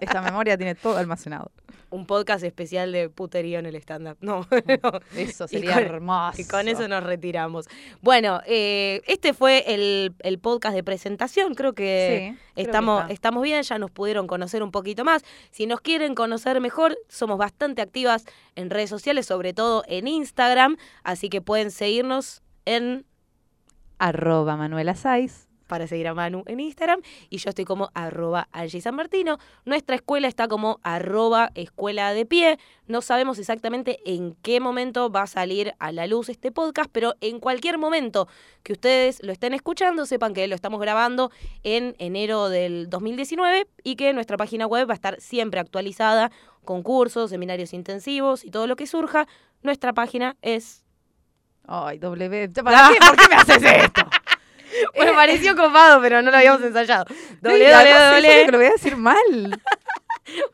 [0.00, 1.50] esta memoria tiene todo almacenado?
[1.90, 4.16] Un podcast especial de puterío en el stand-up.
[4.22, 5.00] No, no.
[5.16, 6.40] Eso Y sería con- hermoso.
[6.40, 7.66] Y con eso nos retiramos.
[8.00, 11.54] Bueno, eh, este fue el, el podcast de presentación.
[11.54, 15.22] Creo que Sí, creo que estamos, estamos bien, ya nos pudieron conocer un poquito más.
[15.50, 18.24] Si nos quieren conocer mejor, somos bastante activas
[18.54, 20.76] en redes sociales, sobre todo en Instagram.
[21.02, 23.04] Así que pueden seguirnos en
[23.98, 25.49] Arroba Manuela Saiz.
[25.70, 27.00] Para seguir a Manu en Instagram
[27.30, 29.38] y yo estoy como arroba Angie San Martino.
[29.64, 32.58] Nuestra escuela está como arroba escuela de pie.
[32.88, 37.14] No sabemos exactamente en qué momento va a salir a la luz este podcast, pero
[37.20, 38.26] en cualquier momento
[38.64, 41.30] que ustedes lo estén escuchando, sepan que lo estamos grabando
[41.62, 46.32] en enero del 2019 y que nuestra página web va a estar siempre actualizada
[46.64, 49.28] con cursos, seminarios intensivos y todo lo que surja.
[49.62, 50.84] Nuestra página es...
[51.68, 52.48] Ay, W.
[52.64, 52.98] ¿Para qué?
[53.06, 54.02] ¿Por qué me haces esto?
[54.94, 57.06] Bueno, pareció copado, pero no lo habíamos ensayado.
[57.40, 58.18] No, además es www.
[58.18, 59.60] obvio que lo voy a decir mal.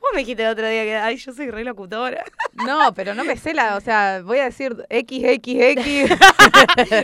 [0.01, 2.25] Vos me dijiste el otro día que, ay, yo soy re locutora.
[2.55, 6.17] No, pero no me sé la, o sea, voy a decir XXX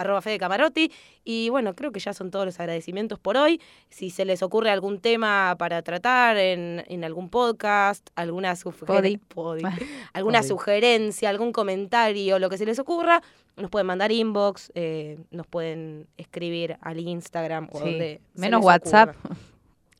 [0.00, 0.90] Arroba Fede Camarotti.
[1.24, 3.60] Y bueno, creo que ya son todos los agradecimientos por hoy.
[3.90, 9.20] Si se les ocurre algún tema para tratar en, en algún podcast, alguna, sugerencia
[10.14, 10.48] alguna Podi.
[10.48, 13.22] sugerencia, algún comentario, lo que se les ocurra,
[13.56, 17.84] nos pueden mandar inbox, eh, nos pueden escribir al Instagram o Sí.
[17.84, 19.16] donde se Menos les WhatsApp.
[19.18, 19.36] ocurra.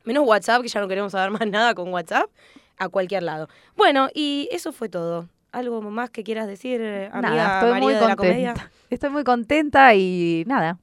[0.05, 2.29] Menos WhatsApp, que ya no queremos saber más nada con WhatsApp,
[2.77, 3.49] a cualquier lado.
[3.75, 5.27] Bueno, y eso fue todo.
[5.51, 8.07] ¿Algo más que quieras decir, eh, amiga nada, estoy muy contenta.
[8.07, 8.53] la comedia?
[8.89, 10.77] Estoy muy contenta y nada.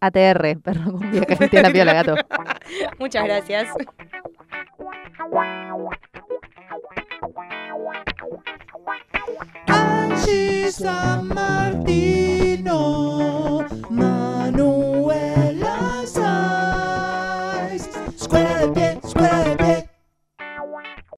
[0.00, 0.98] ATR, perro
[1.48, 2.14] que la piola, gato.
[2.98, 3.68] Muchas gracias.
[11.22, 12.74] Martino,
[13.90, 15.33] Manuel.